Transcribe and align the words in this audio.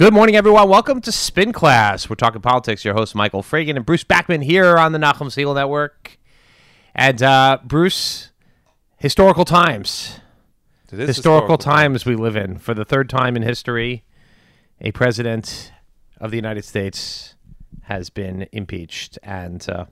Good 0.00 0.14
morning, 0.14 0.34
everyone. 0.34 0.66
Welcome 0.70 1.02
to 1.02 1.12
Spin 1.12 1.52
Class. 1.52 2.08
We're 2.08 2.16
talking 2.16 2.40
politics. 2.40 2.86
Your 2.86 2.94
host, 2.94 3.14
Michael 3.14 3.42
Fragin, 3.42 3.76
and 3.76 3.84
Bruce 3.84 4.02
Backman 4.02 4.42
here 4.42 4.78
on 4.78 4.92
the 4.92 4.98
Nachum 4.98 5.26
Segal 5.26 5.54
Network. 5.54 6.18
And 6.94 7.22
uh, 7.22 7.58
Bruce, 7.62 8.30
historical 8.96 9.44
times. 9.44 10.18
Is 10.90 11.06
Historical 11.06 11.58
times 11.58 12.06
we 12.06 12.16
live 12.16 12.34
in. 12.34 12.56
For 12.56 12.72
the 12.72 12.86
third 12.86 13.10
time 13.10 13.36
in 13.36 13.42
history, 13.42 14.02
a 14.80 14.90
president 14.90 15.70
of 16.18 16.30
the 16.30 16.38
United 16.38 16.64
States 16.64 17.34
has 17.82 18.08
been 18.08 18.48
impeached. 18.52 19.18
And 19.22 19.68
uh, 19.68 19.84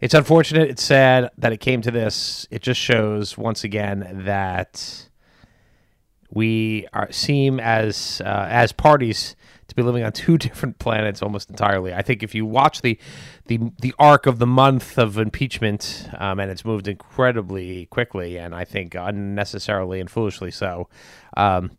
it's 0.00 0.14
unfortunate. 0.14 0.70
It's 0.70 0.84
sad 0.84 1.30
that 1.36 1.52
it 1.52 1.58
came 1.58 1.82
to 1.82 1.90
this. 1.90 2.46
It 2.48 2.62
just 2.62 2.78
shows 2.78 3.36
once 3.36 3.64
again 3.64 4.08
that 4.24 5.07
we 6.30 6.86
are 6.92 7.10
seem 7.10 7.58
as 7.60 8.20
uh, 8.24 8.46
as 8.50 8.72
parties 8.72 9.34
to 9.68 9.74
be 9.74 9.82
living 9.82 10.02
on 10.02 10.12
two 10.12 10.38
different 10.38 10.78
planets 10.78 11.22
almost 11.22 11.50
entirely. 11.50 11.94
I 11.94 12.02
think 12.02 12.22
if 12.22 12.34
you 12.34 12.44
watch 12.44 12.82
the 12.82 12.98
the 13.46 13.60
the 13.80 13.94
arc 13.98 14.26
of 14.26 14.38
the 14.38 14.46
month 14.46 14.98
of 14.98 15.18
impeachment, 15.18 16.08
um, 16.18 16.40
and 16.40 16.50
it's 16.50 16.64
moved 16.64 16.88
incredibly 16.88 17.86
quickly, 17.86 18.36
and 18.38 18.54
I 18.54 18.64
think 18.64 18.94
unnecessarily 18.94 20.00
and 20.00 20.10
foolishly 20.10 20.50
so. 20.50 20.88
Um, 21.36 21.72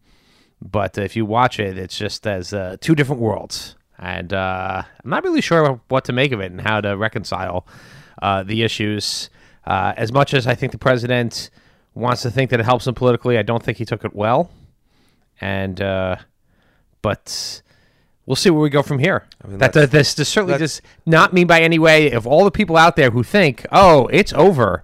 but 0.61 0.97
if 0.97 1.15
you 1.15 1.25
watch 1.25 1.59
it, 1.59 1.77
it's 1.77 1.97
just 1.97 2.27
as 2.27 2.53
uh, 2.53 2.77
two 2.81 2.95
different 2.95 3.21
worlds, 3.21 3.75
and 3.97 4.33
uh, 4.33 4.83
I'm 5.03 5.09
not 5.09 5.23
really 5.23 5.41
sure 5.41 5.79
what 5.87 6.05
to 6.05 6.13
make 6.13 6.31
of 6.31 6.39
it 6.41 6.51
and 6.51 6.61
how 6.61 6.81
to 6.81 6.97
reconcile 6.97 7.67
uh, 8.21 8.43
the 8.43 8.63
issues. 8.63 9.29
Uh, 9.65 9.93
as 9.97 10.11
much 10.11 10.33
as 10.33 10.47
I 10.47 10.55
think 10.55 10.71
the 10.71 10.79
president 10.79 11.51
wants 11.99 12.21
to 12.23 12.31
think 12.31 12.49
that 12.51 12.59
it 12.59 12.65
helps 12.65 12.87
him 12.87 12.95
politically. 12.95 13.37
I 13.37 13.43
don't 13.43 13.61
think 13.61 13.77
he 13.77 13.85
took 13.85 14.05
it 14.05 14.15
well, 14.15 14.51
and 15.39 15.81
uh, 15.81 16.17
but 17.01 17.61
we'll 18.25 18.35
see 18.35 18.49
where 18.49 18.61
we 18.61 18.69
go 18.69 18.83
from 18.83 18.99
here. 18.99 19.25
I 19.43 19.47
mean, 19.47 19.57
that, 19.57 19.73
this, 19.73 20.13
this 20.13 20.29
certainly 20.29 20.57
does 20.57 20.81
not 21.05 21.33
mean 21.33 21.47
by 21.47 21.61
any 21.61 21.79
way 21.79 22.11
of 22.11 22.27
all 22.27 22.43
the 22.43 22.51
people 22.51 22.77
out 22.77 22.95
there 22.95 23.11
who 23.11 23.23
think, 23.23 23.65
oh, 23.71 24.07
it's 24.07 24.33
over, 24.33 24.83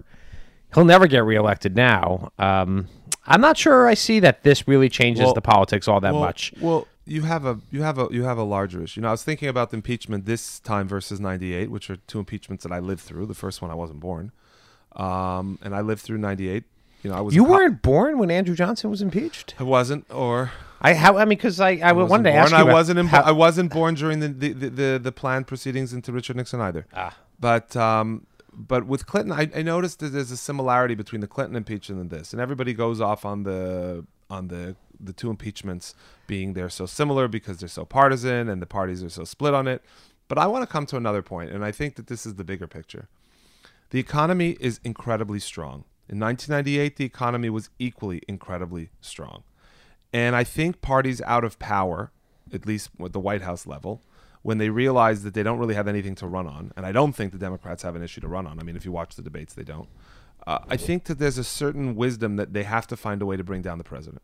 he'll 0.74 0.84
never 0.84 1.06
get 1.06 1.24
reelected 1.24 1.76
now. 1.76 2.32
Um, 2.38 2.88
I'm 3.26 3.40
not 3.40 3.56
sure 3.56 3.86
I 3.86 3.94
see 3.94 4.20
that 4.20 4.42
this 4.42 4.68
really 4.68 4.88
changes 4.88 5.24
Well- 5.24 5.34
the 5.34 5.40
politics 5.40 5.88
all 5.88 6.00
that 6.00 6.12
well, 6.12 6.22
much. 6.22 6.52
Well, 6.60 6.86
you 7.08 7.22
have 7.22 7.44
a 7.46 7.60
you 7.70 7.82
have 7.82 7.98
a 7.98 8.08
you 8.10 8.24
have 8.24 8.36
a 8.36 8.42
larger 8.42 8.82
issue. 8.82 8.98
You 8.98 9.02
know, 9.02 9.08
I 9.08 9.12
was 9.12 9.22
thinking 9.22 9.48
about 9.48 9.70
the 9.70 9.76
impeachment 9.76 10.26
this 10.26 10.58
time 10.58 10.88
versus 10.88 11.20
'98, 11.20 11.70
which 11.70 11.88
are 11.88 11.96
two 11.96 12.18
impeachments 12.18 12.64
that 12.64 12.72
I 12.72 12.80
lived 12.80 13.00
through. 13.00 13.26
The 13.26 13.34
first 13.34 13.62
one 13.62 13.70
I 13.70 13.74
wasn't 13.74 14.00
born, 14.00 14.32
um, 14.96 15.60
and 15.62 15.72
I 15.72 15.82
lived 15.82 16.02
through 16.02 16.18
'98. 16.18 16.64
You 17.02 17.10
know, 17.10 17.16
I 17.16 17.20
was 17.20 17.34
You 17.34 17.44
weren't 17.44 17.82
born 17.82 18.18
when 18.18 18.30
Andrew 18.30 18.54
Johnson 18.54 18.90
was 18.90 19.02
impeached. 19.02 19.54
I 19.58 19.62
wasn't, 19.62 20.06
or 20.10 20.50
I 20.80 20.94
how 20.94 21.16
I 21.16 21.24
mean 21.24 21.30
because 21.30 21.60
I, 21.60 21.76
I, 21.82 21.92
wasn't 21.92 22.10
wanted 22.10 22.24
to 22.24 22.30
born. 22.30 22.42
ask 22.42 22.50
you. 22.52 22.58
I 22.58 22.62
wasn't. 22.64 22.98
In, 22.98 23.06
how- 23.06 23.22
I 23.22 23.30
wasn't 23.32 23.72
born 23.72 23.94
during 23.94 24.20
the 24.20 24.28
the, 24.28 24.52
the 24.52 24.70
the 24.70 25.00
the 25.04 25.12
planned 25.12 25.46
proceedings 25.46 25.92
into 25.92 26.12
Richard 26.12 26.36
Nixon 26.36 26.60
either. 26.60 26.86
Ah. 26.94 27.16
But 27.38 27.76
um, 27.76 28.26
but 28.52 28.86
with 28.86 29.06
Clinton, 29.06 29.32
I, 29.32 29.50
I 29.54 29.62
noticed 29.62 30.00
that 30.00 30.08
there's 30.08 30.30
a 30.30 30.36
similarity 30.36 30.94
between 30.94 31.20
the 31.20 31.26
Clinton 31.26 31.56
impeachment 31.56 32.00
and 32.00 32.10
this, 32.10 32.32
and 32.32 32.40
everybody 32.40 32.72
goes 32.74 33.00
off 33.00 33.24
on 33.24 33.42
the 33.44 34.06
on 34.30 34.48
the 34.48 34.76
the 34.98 35.12
two 35.12 35.30
impeachments 35.30 35.94
being 36.26 36.54
they're 36.54 36.70
so 36.70 36.86
similar 36.86 37.28
because 37.28 37.58
they're 37.58 37.68
so 37.68 37.84
partisan 37.84 38.48
and 38.48 38.62
the 38.62 38.66
parties 38.66 39.04
are 39.04 39.10
so 39.10 39.24
split 39.24 39.52
on 39.54 39.68
it. 39.68 39.82
But 40.28 40.38
I 40.38 40.46
want 40.46 40.62
to 40.62 40.66
come 40.66 40.86
to 40.86 40.96
another 40.96 41.22
point, 41.22 41.50
and 41.52 41.64
I 41.64 41.70
think 41.70 41.94
that 41.96 42.06
this 42.08 42.26
is 42.26 42.34
the 42.34 42.44
bigger 42.44 42.66
picture. 42.66 43.08
The 43.90 44.00
economy 44.00 44.56
is 44.58 44.80
incredibly 44.82 45.38
strong. 45.38 45.84
In 46.08 46.20
1998, 46.20 46.96
the 46.96 47.04
economy 47.04 47.50
was 47.50 47.70
equally 47.78 48.22
incredibly 48.28 48.90
strong. 49.00 49.42
And 50.12 50.36
I 50.36 50.44
think 50.44 50.80
parties 50.80 51.20
out 51.22 51.44
of 51.44 51.58
power, 51.58 52.12
at 52.52 52.66
least 52.66 52.90
at 53.04 53.12
the 53.12 53.20
White 53.20 53.42
House 53.42 53.66
level, 53.66 54.02
when 54.42 54.58
they 54.58 54.70
realize 54.70 55.24
that 55.24 55.34
they 55.34 55.42
don't 55.42 55.58
really 55.58 55.74
have 55.74 55.88
anything 55.88 56.14
to 56.14 56.26
run 56.26 56.46
on, 56.46 56.72
and 56.76 56.86
I 56.86 56.92
don't 56.92 57.12
think 57.12 57.32
the 57.32 57.38
Democrats 57.38 57.82
have 57.82 57.96
an 57.96 58.02
issue 58.02 58.20
to 58.20 58.28
run 58.28 58.46
on. 58.46 58.60
I 58.60 58.62
mean, 58.62 58.76
if 58.76 58.84
you 58.84 58.92
watch 58.92 59.16
the 59.16 59.22
debates, 59.22 59.54
they 59.54 59.64
don't. 59.64 59.88
Uh, 60.46 60.60
I 60.68 60.76
think 60.76 61.04
that 61.04 61.18
there's 61.18 61.38
a 61.38 61.44
certain 61.44 61.96
wisdom 61.96 62.36
that 62.36 62.52
they 62.52 62.62
have 62.62 62.86
to 62.86 62.96
find 62.96 63.20
a 63.20 63.26
way 63.26 63.36
to 63.36 63.42
bring 63.42 63.62
down 63.62 63.78
the 63.78 63.84
president. 63.84 64.22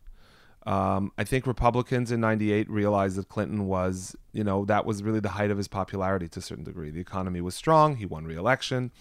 Um, 0.65 1.11
I 1.17 1.25
think 1.25 1.45
Republicans 1.45 2.09
in 2.09 2.21
'98 2.21 2.69
realized 2.69 3.17
that 3.17 3.27
Clinton 3.27 3.67
was, 3.67 4.15
you 4.31 4.45
know, 4.45 4.63
that 4.65 4.85
was 4.85 5.03
really 5.03 5.19
the 5.19 5.29
height 5.29 5.51
of 5.51 5.57
his 5.57 5.67
popularity 5.67 6.29
to 6.29 6.39
a 6.39 6.41
certain 6.41 6.63
degree. 6.63 6.89
The 6.89 7.01
economy 7.01 7.41
was 7.41 7.53
strong. 7.53 7.97
He 7.97 8.05
won 8.05 8.23
re-election. 8.23 8.91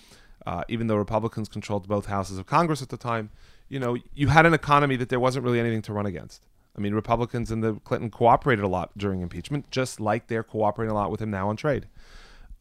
Uh, 0.46 0.64
even 0.68 0.86
though 0.86 0.96
Republicans 0.96 1.48
controlled 1.48 1.86
both 1.86 2.06
houses 2.06 2.38
of 2.38 2.46
Congress 2.46 2.82
at 2.82 2.88
the 2.88 2.96
time, 2.96 3.30
you 3.68 3.78
know, 3.78 3.96
you 4.14 4.28
had 4.28 4.44
an 4.44 4.54
economy 4.54 4.96
that 4.96 5.08
there 5.08 5.20
wasn't 5.20 5.44
really 5.44 5.60
anything 5.60 5.82
to 5.82 5.92
run 5.92 6.06
against. 6.06 6.44
I 6.76 6.80
mean, 6.80 6.94
Republicans 6.94 7.50
and 7.50 7.62
the 7.62 7.74
Clinton 7.84 8.10
cooperated 8.10 8.64
a 8.64 8.68
lot 8.68 8.96
during 8.96 9.20
impeachment, 9.20 9.70
just 9.70 10.00
like 10.00 10.26
they're 10.26 10.42
cooperating 10.42 10.90
a 10.90 10.94
lot 10.94 11.10
with 11.10 11.20
him 11.20 11.30
now 11.30 11.48
on 11.48 11.56
trade. 11.56 11.86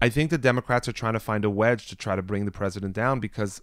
I 0.01 0.09
think 0.09 0.31
the 0.31 0.37
Democrats 0.37 0.87
are 0.87 0.93
trying 0.93 1.13
to 1.13 1.19
find 1.19 1.45
a 1.45 1.49
wedge 1.49 1.87
to 1.87 1.95
try 1.95 2.15
to 2.15 2.21
bring 2.21 2.45
the 2.45 2.51
president 2.51 2.93
down 2.93 3.19
because 3.19 3.61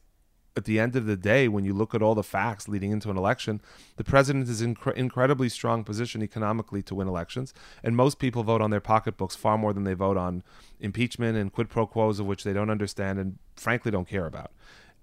at 0.59 0.67
the 0.67 0.79
end 0.79 0.95
of 0.95 1.07
the 1.07 1.17
day, 1.17 1.49
when 1.49 1.65
you 1.65 1.73
look 1.73 1.95
at 1.95 2.03
all 2.03 2.15
the 2.15 2.23
facts 2.23 2.69
leading 2.69 2.93
into 2.93 3.11
an 3.11 3.17
election, 3.17 3.63
the 3.97 4.05
president 4.05 4.49
is 4.49 4.61
in 4.61 4.75
incre- 4.75 4.95
incredibly 4.95 5.49
strong 5.49 5.83
position 5.85 6.23
economically 6.23 6.83
to 6.83 6.95
win 6.95 7.09
elections, 7.09 7.55
and 7.83 7.97
most 7.97 8.19
people 8.19 8.43
vote 8.43 8.61
on 8.61 8.71
their 8.71 8.81
pocketbooks 8.81 9.35
far 9.35 9.57
more 9.57 9.73
than 9.73 9.85
they 9.85 9.95
vote 9.95 10.19
on 10.19 10.43
impeachment 10.81 11.39
and 11.39 11.53
quid 11.53 11.71
pro 11.71 11.87
quos 11.87 12.21
of 12.21 12.27
which 12.27 12.45
they 12.45 12.53
don't 12.53 12.69
understand 12.71 13.19
and 13.19 13.39
frankly 13.57 13.91
don't 13.91 14.09
care 14.09 14.27
about. 14.27 14.51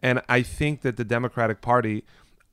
And 0.03 0.21
I 0.29 0.43
think 0.43 0.81
that 0.81 0.97
the 0.97 1.03
Democratic 1.03 1.61
Party, 1.61 2.03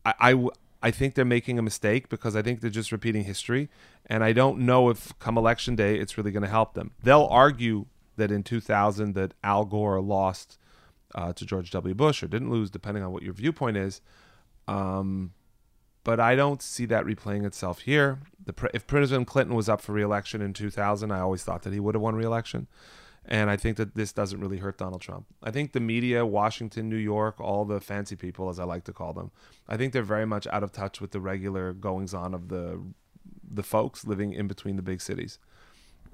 I, 0.06 0.14
I 0.18 0.30
w- 0.30 0.50
I 0.82 0.90
think 0.90 1.14
they're 1.14 1.24
making 1.24 1.58
a 1.58 1.62
mistake 1.62 2.08
because 2.08 2.34
I 2.34 2.42
think 2.42 2.60
they're 2.60 2.70
just 2.70 2.90
repeating 2.90 3.24
history, 3.24 3.68
and 4.06 4.24
I 4.24 4.32
don't 4.32 4.60
know 4.60 4.88
if 4.88 5.16
come 5.18 5.36
election 5.36 5.76
day 5.76 5.98
it's 5.98 6.16
really 6.16 6.32
going 6.32 6.42
to 6.42 6.48
help 6.48 6.74
them. 6.74 6.92
They'll 7.02 7.28
argue 7.30 7.86
that 8.16 8.30
in 8.30 8.42
2000 8.42 9.14
that 9.14 9.34
Al 9.44 9.64
Gore 9.64 10.00
lost 10.00 10.58
uh, 11.14 11.32
to 11.32 11.44
George 11.44 11.70
W. 11.70 11.94
Bush 11.94 12.22
or 12.22 12.28
didn't 12.28 12.50
lose, 12.50 12.70
depending 12.70 13.02
on 13.02 13.12
what 13.12 13.22
your 13.22 13.34
viewpoint 13.34 13.76
is. 13.76 14.00
Um, 14.68 15.32
but 16.04 16.18
I 16.18 16.34
don't 16.34 16.60
see 16.60 16.84
that 16.86 17.04
replaying 17.04 17.46
itself 17.46 17.80
here. 17.80 18.20
The 18.44 18.70
if 18.74 18.86
President 18.86 19.26
Clinton 19.26 19.54
was 19.54 19.68
up 19.68 19.80
for 19.80 19.92
reelection 19.92 20.42
in 20.42 20.52
2000, 20.52 21.10
I 21.10 21.20
always 21.20 21.44
thought 21.44 21.62
that 21.62 21.72
he 21.72 21.80
would 21.80 21.94
have 21.94 22.02
won 22.02 22.16
reelection. 22.16 22.66
And 23.24 23.50
I 23.50 23.56
think 23.56 23.76
that 23.76 23.94
this 23.94 24.12
doesn't 24.12 24.40
really 24.40 24.58
hurt 24.58 24.78
Donald 24.78 25.00
Trump. 25.00 25.26
I 25.44 25.52
think 25.52 25.72
the 25.72 25.80
media, 25.80 26.26
Washington, 26.26 26.88
New 26.88 26.96
York, 26.96 27.40
all 27.40 27.64
the 27.64 27.80
fancy 27.80 28.16
people, 28.16 28.48
as 28.48 28.58
I 28.58 28.64
like 28.64 28.82
to 28.84 28.92
call 28.92 29.12
them, 29.12 29.30
I 29.68 29.76
think 29.76 29.92
they're 29.92 30.02
very 30.02 30.26
much 30.26 30.48
out 30.48 30.64
of 30.64 30.72
touch 30.72 31.00
with 31.00 31.12
the 31.12 31.20
regular 31.20 31.72
goings 31.72 32.14
on 32.14 32.34
of 32.34 32.48
the 32.48 32.82
the 33.48 33.62
folks 33.62 34.06
living 34.06 34.32
in 34.32 34.48
between 34.48 34.76
the 34.76 34.82
big 34.82 35.00
cities 35.00 35.38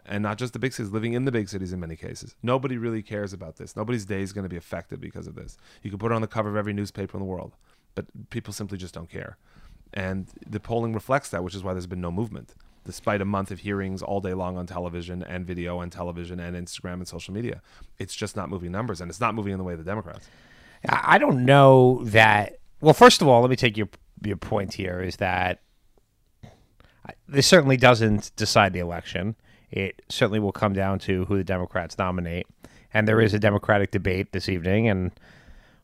and 0.08 0.22
not 0.22 0.38
just 0.38 0.52
the 0.52 0.58
big 0.58 0.72
cities, 0.72 0.92
living 0.92 1.12
in 1.12 1.24
the 1.24 1.32
big 1.32 1.48
cities 1.48 1.72
in 1.72 1.80
many 1.80 1.96
cases. 1.96 2.34
Nobody 2.42 2.78
really 2.78 3.02
cares 3.02 3.32
about 3.32 3.56
this. 3.56 3.76
Nobody's 3.76 4.04
day 4.04 4.22
is 4.22 4.32
going 4.32 4.44
to 4.44 4.48
be 4.48 4.56
affected 4.56 5.00
because 5.00 5.26
of 5.26 5.34
this. 5.34 5.56
You 5.82 5.90
can 5.90 5.98
put 5.98 6.12
it 6.12 6.14
on 6.14 6.22
the 6.22 6.28
cover 6.28 6.48
of 6.48 6.56
every 6.56 6.72
newspaper 6.72 7.16
in 7.16 7.20
the 7.22 7.28
world, 7.28 7.52
but 7.94 8.06
people 8.30 8.52
simply 8.52 8.78
just 8.78 8.94
don't 8.94 9.10
care. 9.10 9.36
And 9.94 10.26
the 10.46 10.60
polling 10.60 10.92
reflects 10.92 11.30
that, 11.30 11.44
which 11.44 11.54
is 11.54 11.62
why 11.62 11.72
there's 11.72 11.86
been 11.86 12.00
no 12.00 12.10
movement, 12.10 12.54
despite 12.84 13.20
a 13.20 13.24
month 13.24 13.50
of 13.50 13.60
hearings 13.60 14.02
all 14.02 14.20
day 14.20 14.34
long 14.34 14.56
on 14.56 14.66
television 14.66 15.22
and 15.22 15.46
video 15.46 15.80
and 15.80 15.90
television 15.90 16.40
and 16.40 16.56
Instagram 16.56 16.94
and 16.94 17.08
social 17.08 17.32
media. 17.32 17.62
It's 17.98 18.14
just 18.14 18.36
not 18.36 18.50
moving 18.50 18.72
numbers, 18.72 19.00
and 19.00 19.10
it's 19.10 19.20
not 19.20 19.34
moving 19.34 19.52
in 19.52 19.58
the 19.58 19.64
way 19.64 19.72
of 19.72 19.78
the 19.78 19.84
Democrats. 19.84 20.28
I 20.88 21.18
don't 21.18 21.44
know 21.44 22.02
that. 22.04 22.58
Well, 22.80 22.94
first 22.94 23.20
of 23.20 23.28
all, 23.28 23.40
let 23.40 23.50
me 23.50 23.56
take 23.56 23.76
your 23.76 23.88
your 24.24 24.36
point 24.36 24.74
here 24.74 25.00
is 25.00 25.16
that 25.16 25.60
this 27.28 27.46
certainly 27.46 27.76
doesn't 27.76 28.34
decide 28.36 28.72
the 28.72 28.78
election. 28.80 29.36
It 29.70 30.02
certainly 30.08 30.40
will 30.40 30.52
come 30.52 30.72
down 30.72 30.98
to 31.00 31.24
who 31.26 31.36
the 31.36 31.44
Democrats 31.44 31.98
nominate, 31.98 32.46
and 32.92 33.06
there 33.06 33.20
is 33.20 33.34
a 33.34 33.38
Democratic 33.38 33.90
debate 33.90 34.32
this 34.32 34.48
evening, 34.48 34.88
and 34.88 35.12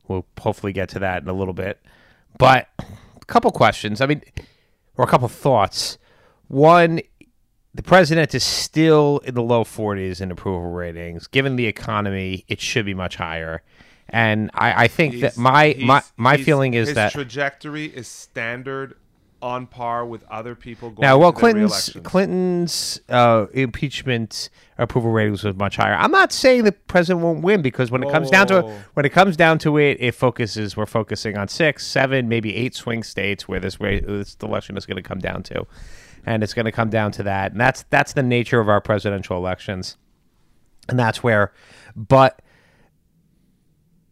we'll 0.07 0.25
hopefully 0.39 0.73
get 0.73 0.89
to 0.89 0.99
that 0.99 1.21
in 1.21 1.29
a 1.29 1.33
little 1.33 1.53
bit. 1.53 1.81
But 2.37 2.67
a 2.79 3.25
couple 3.25 3.51
questions. 3.51 4.01
I 4.01 4.07
mean, 4.07 4.21
or 4.97 5.05
a 5.05 5.07
couple 5.07 5.27
thoughts. 5.27 5.97
One, 6.47 7.01
the 7.73 7.83
president 7.83 8.33
is 8.33 8.43
still 8.43 9.19
in 9.25 9.35
the 9.35 9.43
low 9.43 9.63
40s 9.63 10.21
in 10.21 10.31
approval 10.31 10.71
ratings. 10.71 11.27
Given 11.27 11.55
the 11.55 11.67
economy, 11.67 12.45
it 12.47 12.61
should 12.61 12.85
be 12.85 12.93
much 12.93 13.15
higher. 13.17 13.61
And 14.07 14.51
I, 14.53 14.83
I 14.83 14.87
think 14.87 15.21
that 15.21 15.35
my 15.35 15.75
my 15.79 16.03
my 16.15 16.37
feeling 16.37 16.75
is 16.75 16.89
his 16.89 16.95
that 16.95 17.11
trajectory 17.11 17.85
is 17.85 18.07
standard 18.07 18.95
on 19.45 19.67
par 19.67 20.07
with 20.07 20.23
other 20.23 20.55
people 20.55 20.89
going 20.89 21.01
now, 21.01 21.19
well, 21.19 21.31
to 21.31 21.39
Clinton's. 21.39 21.95
Clinton's 22.01 22.99
uh, 23.09 23.45
impeachment 23.53 24.49
approval 24.79 25.11
ratings 25.11 25.43
was 25.43 25.55
much 25.55 25.75
higher. 25.75 25.93
I'm 25.93 26.09
not 26.09 26.31
saying 26.31 26.63
the 26.63 26.71
president 26.71 27.23
won't 27.23 27.43
win 27.43 27.61
because 27.61 27.91
when 27.91 28.01
it 28.01 28.09
comes 28.09 28.31
down 28.31 28.47
to 28.47 28.63
when 28.95 29.05
it 29.05 29.11
comes 29.11 29.37
down 29.37 29.59
to 29.59 29.77
it, 29.77 29.97
it 30.01 30.15
focuses. 30.15 30.75
We're 30.75 30.87
focusing 30.87 31.37
on 31.37 31.47
six, 31.47 31.85
seven, 31.85 32.27
maybe 32.27 32.55
eight 32.55 32.73
swing 32.73 33.03
states 33.03 33.47
where 33.47 33.59
this 33.59 33.79
way 33.79 33.99
this 33.99 34.35
election 34.41 34.77
is 34.77 34.87
going 34.87 34.97
to 34.97 35.07
come 35.07 35.19
down 35.19 35.43
to, 35.43 35.67
and 36.25 36.43
it's 36.43 36.55
going 36.55 36.65
to 36.65 36.71
come 36.71 36.89
down 36.89 37.11
to 37.11 37.23
that. 37.23 37.51
And 37.51 37.61
that's 37.61 37.83
that's 37.91 38.13
the 38.13 38.23
nature 38.23 38.59
of 38.59 38.67
our 38.67 38.81
presidential 38.81 39.37
elections, 39.37 39.95
and 40.89 40.97
that's 40.97 41.21
where. 41.21 41.53
But 41.95 42.41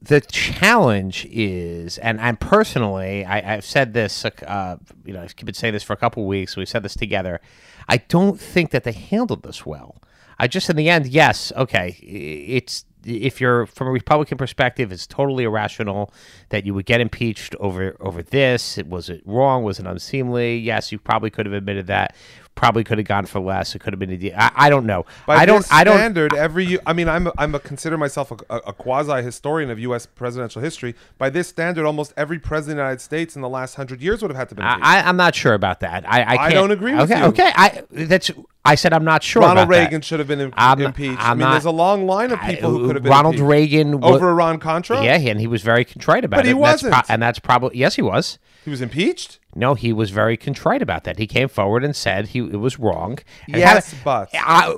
the 0.03 0.19
challenge 0.19 1.25
is, 1.31 1.97
and 1.97 2.19
and 2.19 2.37
personally, 2.39 3.23
I, 3.23 3.55
I've 3.55 3.65
said 3.65 3.93
this, 3.93 4.25
uh, 4.25 4.77
you 5.05 5.13
know, 5.13 5.21
I've 5.21 5.35
been 5.35 5.53
saying 5.53 5.73
this 5.73 5.83
for 5.83 5.93
a 5.93 5.97
couple 5.97 6.25
weeks. 6.25 6.57
We've 6.57 6.67
said 6.67 6.83
this 6.83 6.95
together. 6.95 7.39
I 7.87 7.97
don't 7.97 8.39
think 8.39 8.71
that 8.71 8.83
they 8.83 8.91
handled 8.91 9.43
this 9.43 9.65
well. 9.65 10.01
I 10.39 10.47
just, 10.47 10.69
in 10.69 10.75
the 10.75 10.89
end, 10.89 11.07
yes, 11.07 11.53
okay, 11.55 11.91
it's 12.01 12.85
if 13.05 13.39
you're 13.39 13.65
from 13.65 13.87
a 13.87 13.91
Republican 13.91 14.37
perspective, 14.37 14.91
it's 14.91 15.07
totally 15.07 15.43
irrational 15.43 16.13
that 16.49 16.65
you 16.65 16.73
would 16.73 16.85
get 16.85 17.01
impeached 17.01 17.55
over 17.59 17.95
over 17.99 18.23
this. 18.23 18.77
It 18.77 18.87
was 18.87 19.09
it 19.09 19.21
wrong? 19.25 19.63
Was 19.63 19.79
it 19.79 19.85
unseemly? 19.85 20.57
Yes, 20.57 20.91
you 20.91 20.99
probably 20.99 21.29
could 21.29 21.45
have 21.45 21.53
admitted 21.53 21.87
that. 21.87 22.15
Probably 22.55 22.83
could 22.83 22.97
have 22.97 23.07
gone 23.07 23.25
for 23.25 23.39
less. 23.39 23.75
It 23.75 23.79
could 23.79 23.93
have 23.93 23.99
been 23.99 24.11
a 24.11 24.17
deal. 24.17 24.33
I, 24.37 24.51
I 24.55 24.69
don't 24.69 24.85
know. 24.85 25.05
By 25.25 25.37
I 25.37 25.45
don't. 25.45 25.61
this 25.61 25.71
I 25.71 25.83
don't. 25.83 25.97
standard, 25.97 26.33
every 26.35 26.77
I 26.85 26.93
mean, 26.93 27.09
I'm 27.09 27.27
a, 27.27 27.33
I'm 27.37 27.55
a 27.55 27.59
consider 27.59 27.97
myself 27.97 28.31
a, 28.31 28.37
a, 28.49 28.57
a 28.57 28.73
quasi 28.73 29.21
historian 29.23 29.69
of 29.69 29.79
U.S. 29.79 30.05
presidential 30.05 30.61
history. 30.61 30.95
By 31.17 31.29
this 31.29 31.47
standard, 31.47 31.85
almost 31.85 32.13
every 32.15 32.39
president 32.39 32.79
of 32.79 32.83
the 32.83 32.83
United 32.83 33.01
States 33.01 33.35
in 33.35 33.41
the 33.41 33.49
last 33.49 33.75
hundred 33.75 34.01
years 34.01 34.21
would 34.21 34.29
have 34.31 34.37
had 34.37 34.49
to 34.49 34.55
be. 34.55 34.61
I, 34.61 35.01
I'm 35.01 35.17
not 35.17 35.35
sure 35.35 35.53
about 35.53 35.79
that. 35.79 36.07
I 36.07 36.21
I, 36.21 36.37
can't, 36.37 36.53
don't 36.53 36.71
agree 36.71 36.93
with 36.93 37.11
okay, 37.11 37.19
you. 37.19 37.25
Okay, 37.27 37.51
I 37.55 37.83
that's. 37.91 38.31
I 38.65 38.75
said 38.75 38.93
I'm 38.93 39.03
not 39.03 39.23
sure. 39.23 39.41
Ronald 39.41 39.65
about 39.67 39.73
that. 39.73 39.79
Reagan 39.83 40.01
should 40.01 40.19
have 40.19 40.27
been 40.27 40.39
im- 40.39 40.53
I'm- 40.55 40.79
impeached. 40.81 41.19
i 41.21 41.31
I'm 41.31 41.37
mean, 41.37 41.45
not- 41.45 41.51
there's 41.51 41.65
a 41.65 41.71
long 41.71 42.05
line 42.07 42.31
of 42.31 42.39
people 42.41 42.69
who 42.71 42.83
uh, 42.83 42.87
could 42.87 42.95
have 42.95 43.03
been 43.03 43.11
Ronald 43.11 43.35
impeached. 43.35 43.49
Reagan 43.49 43.99
wa- 43.99 44.09
over 44.13 44.29
Iran 44.29 44.57
Contra. 44.59 45.03
Yeah, 45.03 45.17
and 45.17 45.39
he 45.39 45.47
was 45.47 45.61
very 45.63 45.83
contrite 45.83 46.23
about 46.23 46.37
But 46.37 46.45
it. 46.45 46.49
he 46.49 46.53
and 46.53 46.63
that's 46.63 46.83
wasn't. 46.83 47.05
and 47.09 47.21
that's 47.21 47.39
probably 47.39 47.77
yes, 47.77 47.95
he 47.95 48.01
was. 48.01 48.39
he 48.63 48.69
was 48.69 48.81
impeached. 48.81 49.39
No, 49.53 49.73
he 49.73 49.91
was 49.91 50.11
very 50.11 50.37
contrite 50.37 50.81
about 50.81 51.03
that. 51.03 51.19
He 51.19 51.27
came 51.27 51.49
forward 51.49 51.83
and 51.83 51.93
said 51.95 52.29
he 52.29 52.39
it 52.39 52.59
was 52.59 52.79
wrong. 52.79 53.19
Yes, 53.49 53.91
had- 53.91 54.03
but- 54.05 54.29
I, 54.33 54.73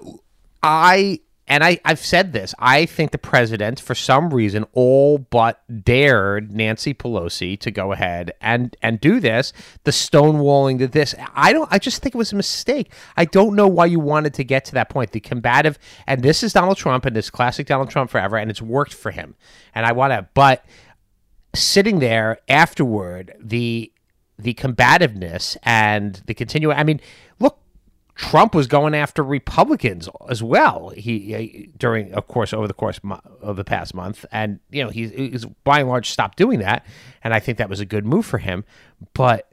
I 0.63 1.19
and 1.47 1.63
I 1.63 1.80
I've 1.86 2.00
said 2.00 2.33
this. 2.33 2.56
I 2.59 2.86
think 2.86 3.12
the 3.12 3.18
president, 3.18 3.80
for 3.80 3.94
some 3.94 4.33
reason, 4.33 4.65
all 4.74 5.18
but 5.18 5.62
dared 5.83 6.51
Nancy 6.51 6.94
Pelosi 6.94 7.59
to 7.59 7.71
go 7.71 7.92
ahead 7.92 8.33
and 8.42 8.75
and 8.81 9.00
do 9.00 9.19
this. 9.19 9.53
The 9.83 9.92
stonewalling 9.92 10.80
to 10.80 10.88
this. 10.88 11.13
I 11.36 11.53
don't. 11.53 11.69
I 11.71 11.77
just 11.77 12.01
think 12.01 12.15
it 12.15 12.18
was 12.18 12.33
a 12.33 12.36
mistake. 12.36 12.92
I 13.15 13.25
don't 13.25 13.56
know 13.56 13.68
why 13.68 13.86
you 13.86 14.00
wanted 14.00 14.33
to 14.36 14.44
get 14.44 14.65
to 14.65 14.74
that 14.74 14.89
point. 14.89 15.12
The 15.12 15.19
combative, 15.19 15.77
and 16.07 16.24
this 16.24 16.42
is 16.42 16.53
Donald 16.53 16.77
Trump, 16.77 17.06
and 17.06 17.15
this 17.15 17.30
classic 17.30 17.68
Donald 17.68 17.89
Trump 17.89 18.09
forever, 18.09 18.38
and 18.38 18.50
it's 18.50 18.62
worked 18.62 18.94
for 18.94 19.12
him. 19.12 19.36
And 19.75 19.86
I 19.86 19.92
want 19.92 20.13
to, 20.13 20.27
but 20.33 20.65
sitting 21.53 22.00
there 22.00 22.39
afterward, 22.50 23.36
the 23.39 23.92
the 24.38 24.53
combativeness 24.53 25.57
and 25.63 26.21
the 26.25 26.33
continuing. 26.33 26.75
I 26.75 26.83
mean, 26.83 27.00
Trump 28.15 28.56
was 28.56 28.65
going 28.67 28.95
after 28.95 29.21
Republicans 29.21 30.07
as 30.29 30.41
well. 30.41 30.89
He, 30.95 31.69
during, 31.77 32.13
of 32.13 32.27
course, 32.27 32.53
over 32.53 32.65
the 32.65 32.73
course 32.73 33.00
of 33.41 33.57
the 33.57 33.65
past 33.65 33.94
month, 33.94 34.25
and 34.31 34.59
you 34.71 34.83
know, 34.83 34.89
he's, 34.89 35.12
he's 35.12 35.45
by 35.63 35.79
and 35.79 35.89
large 35.89 36.09
stopped 36.09 36.38
doing 36.38 36.59
that, 36.59 36.85
and 37.23 37.33
I 37.33 37.39
think 37.39 37.57
that 37.57 37.69
was 37.69 37.81
a 37.81 37.85
good 37.85 38.06
move 38.06 38.25
for 38.25 38.38
him. 38.38 38.63
But 39.13 39.51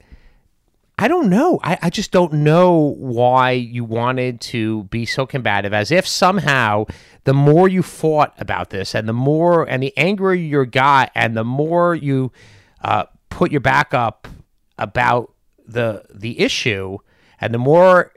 I 0.96 1.08
don't 1.08 1.28
know. 1.28 1.58
I, 1.64 1.78
I 1.82 1.90
just 1.90 2.12
don't 2.12 2.32
know 2.32 2.94
why 2.98 3.50
you 3.50 3.82
wanted 3.82 4.40
to 4.42 4.84
be 4.84 5.06
so 5.06 5.26
combative, 5.26 5.72
as 5.72 5.90
if 5.90 6.06
somehow 6.06 6.86
the 7.24 7.34
more 7.34 7.68
you 7.68 7.82
fought 7.82 8.32
about 8.38 8.70
this, 8.70 8.94
and 8.94 9.08
the 9.08 9.12
more 9.12 9.68
and 9.68 9.82
the 9.82 9.96
angrier 9.98 10.34
you 10.34 10.66
got, 10.66 11.10
and 11.16 11.36
the 11.36 11.44
more 11.44 11.96
you 11.96 12.30
uh, 12.82 13.06
put 13.28 13.50
your 13.50 13.60
back 13.60 13.92
up 13.92 14.28
about 14.78 15.32
the 15.66 16.04
the 16.14 16.38
issue, 16.38 16.98
and 17.40 17.52
the 17.52 17.58
more 17.58 18.12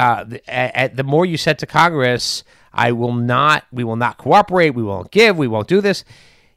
uh, 0.00 0.24
the, 0.24 0.90
the 0.94 1.04
more 1.04 1.26
you 1.26 1.36
said 1.36 1.58
to 1.60 1.66
Congress, 1.66 2.44
"I 2.72 2.92
will 2.92 3.12
not. 3.12 3.64
We 3.70 3.84
will 3.84 3.96
not 3.96 4.18
cooperate. 4.18 4.70
We 4.70 4.82
won't 4.82 5.10
give. 5.10 5.36
We 5.36 5.48
won't 5.48 5.68
do 5.68 5.80
this." 5.80 6.04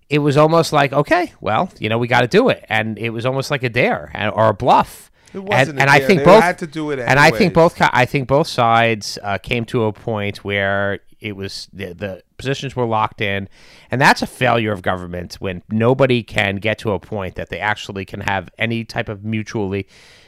It 0.10 0.20
was 0.20 0.38
almost 0.38 0.74
like, 0.74 0.94
okay, 0.94 1.34
well, 1.42 1.72
you 1.80 1.90
know, 1.90 1.98
we 1.98 2.08
got 2.08 2.22
to 2.22 2.28
do 2.28 2.50
it, 2.50 2.66
and 2.70 3.00
it 3.00 3.10
was 3.10 3.26
almost 3.26 3.50
like 3.50 3.64
a 3.64 3.70
dare 3.70 4.12
and, 4.14 4.32
or 4.32 4.50
a 4.50 4.54
bluff. 4.54 5.12
It 5.34 5.40
and, 5.40 5.48
wasn't 5.48 5.80
a 5.80 5.82
and 5.82 5.90
I 5.90 6.00
think 6.00 6.20
They 6.20 6.26
both 6.26 6.44
had 6.44 6.60
to 6.60 6.68
do 6.68 6.92
it 6.92 7.00
And 7.00 7.20
I 7.20 7.32
think 7.32 7.54
both. 7.54 7.76
I 7.82 8.06
think 8.06 8.28
both 8.28 8.48
sides 8.48 9.18
uh, 9.24 9.38
came 9.40 9.66
to 9.66 9.86
a 9.86 9.94
point 9.94 10.44
where 10.44 11.00
it 11.20 11.36
was 11.36 11.68
the, 11.74 11.94
the 11.94 12.24
positions 12.38 12.76
were 12.76 12.86
locked 12.86 13.22
in, 13.22 13.50
and 13.90 14.00
that's 14.00 14.22
a 14.22 14.28
failure 14.28 14.72
of 14.72 14.82
government 14.82 15.36
when 15.36 15.64
nobody 15.70 16.22
can 16.22 16.58
get 16.58 16.78
to 16.80 16.92
a 16.92 17.00
point 17.00 17.36
that 17.36 17.50
they 17.50 17.60
actually 17.60 18.06
can 18.06 18.22
have 18.22 18.50
any 18.58 18.84
type 18.84 19.10
of 19.10 19.24
mutually 19.24 19.88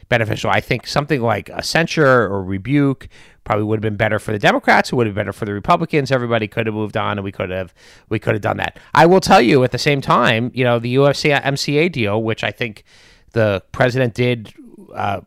beneficial. 0.10 0.50
I 0.50 0.62
think 0.62 0.88
something 0.88 1.22
like 1.22 1.50
a 1.50 1.64
censure 1.64 2.24
or 2.24 2.44
rebuke 2.44 3.08
probably 3.44 3.64
would 3.64 3.78
have 3.78 3.82
been 3.82 3.96
better 3.96 4.20
for 4.20 4.32
the 4.32 4.40
Democrats. 4.40 4.92
It 4.92 4.96
would 4.96 5.08
have 5.08 5.16
been 5.16 5.22
better 5.22 5.34
for 5.34 5.46
the 5.46 5.54
Republicans. 5.54 6.12
Everybody 6.12 6.48
could 6.48 6.66
have 6.66 6.76
moved 6.76 6.98
on, 6.98 7.18
and 7.18 7.24
we 7.24 7.32
could 7.32 7.50
have 7.50 7.74
we 8.10 8.20
could 8.20 8.34
have 8.34 8.42
done 8.42 8.58
that. 8.58 8.80
I 8.94 9.06
will 9.06 9.22
tell 9.22 9.42
you 9.42 9.64
at 9.64 9.72
the 9.72 9.78
same 9.78 10.02
time, 10.02 10.52
you 10.54 10.64
know, 10.64 10.80
the 10.80 10.96
USMCA 10.96 11.92
deal, 11.92 12.22
which 12.22 12.44
I 12.44 12.52
think 12.52 12.84
the 13.32 13.64
president 13.72 14.14
did. 14.14 14.54
Uh, 14.94 15.22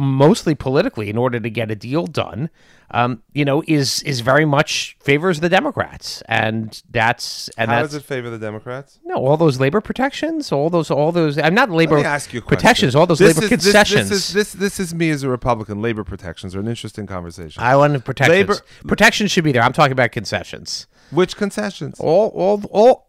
mostly 0.00 0.54
politically 0.54 1.10
in 1.10 1.18
order 1.18 1.40
to 1.40 1.50
get 1.50 1.72
a 1.72 1.74
deal 1.74 2.06
done 2.06 2.48
um, 2.92 3.20
you 3.34 3.44
know 3.44 3.64
is 3.66 4.00
is 4.04 4.20
very 4.20 4.44
much 4.44 4.96
favors 5.02 5.40
the 5.40 5.48
democrats 5.48 6.22
and 6.28 6.80
that's 6.88 7.48
and 7.58 7.68
How 7.68 7.80
that's 7.80 7.92
does 7.92 8.02
it 8.02 8.06
favor 8.06 8.30
the 8.30 8.38
Democrats? 8.38 9.00
no 9.04 9.16
all 9.16 9.36
those 9.36 9.58
labor 9.58 9.80
protections 9.80 10.52
all 10.52 10.70
those 10.70 10.88
all 10.88 11.10
those 11.10 11.36
i'm 11.36 11.52
not 11.54 11.68
labor 11.68 11.98
ask 11.98 12.32
you 12.32 12.40
protections 12.40 12.94
all 12.94 13.06
those 13.06 13.18
This 13.18 13.34
labor 13.36 13.44
is- 13.46 13.50
this- 13.50 13.62
concessions 13.64 14.08
This, 14.08 14.28
is 14.28 14.32
this 14.34 14.52
this 14.52 14.80
is 14.80 14.94
me 14.94 15.10
as 15.10 15.24
a 15.24 15.28
Republican. 15.28 15.82
Labor 15.82 16.04
protections 16.04 16.54
are 16.54 16.60
an 16.60 16.68
interesting 16.68 17.06
conversation. 17.08 17.60
i 17.60 17.74
want 17.74 18.04
protections 18.04 18.38
Labor- 18.38 18.62
protections 18.86 19.32
should 19.32 19.42
be 19.44 19.50
there 19.50 19.62
i'm 19.62 19.72
talking 19.72 19.92
about 19.92 20.12
concessions 20.12 20.86
Which 21.10 21.36
concessions? 21.36 21.98
all 21.98 22.28
all 22.28 22.62
all 22.70 23.06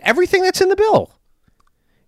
everything 0.00 0.42
that's 0.42 0.62
in 0.62 0.70
the 0.70 0.76
bill 0.76 1.12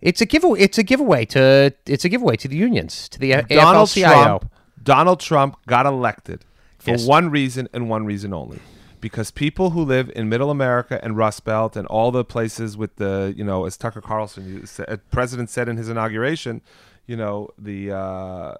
it's 0.03 0.21
a 0.21 0.27
giveaway 0.27 0.61
it's 0.61 0.77
a 0.79 0.83
giveaway 0.83 1.25
to 1.25 1.73
it's 1.87 2.05
a 2.05 2.09
giveaway 2.09 2.37
to 2.37 2.49
the 2.49 2.57
unions 2.57 3.09
to 3.09 3.19
the 3.19 3.31
Donald 3.49 3.89
AFL-CIO. 3.89 4.23
Trump. 4.23 4.53
Donald 4.83 5.21
Trump 5.21 5.57
got 5.67 5.87
elected 5.87 6.45
for 6.79 6.91
Yes. 6.91 7.07
one 7.07 7.31
reason 7.31 7.69
and 7.73 7.89
one 7.89 8.05
reason 8.05 8.35
only. 8.35 8.59
Because 9.01 9.31
people 9.31 9.71
who 9.71 9.83
live 9.85 10.11
in 10.15 10.29
Middle 10.29 10.51
America 10.51 11.01
and 11.03 11.17
Rust 11.17 11.45
Belt 11.45 11.77
and 11.77 11.87
all 11.89 12.11
the 12.13 12.25
places 12.25 12.77
with 12.77 12.97
the, 12.97 13.35
you 13.37 13.43
know, 13.43 13.65
as 13.65 13.77
Tucker 13.77 14.01
Carlson, 14.01 14.65
said, 14.65 14.87
uh, 14.89 14.97
President 15.11 15.51
said 15.51 15.69
in 15.69 15.77
his 15.77 15.89
inauguration, 15.89 16.61
you 17.07 17.17
know, 17.17 17.49
the 17.59 17.91
uh, 17.93 18.55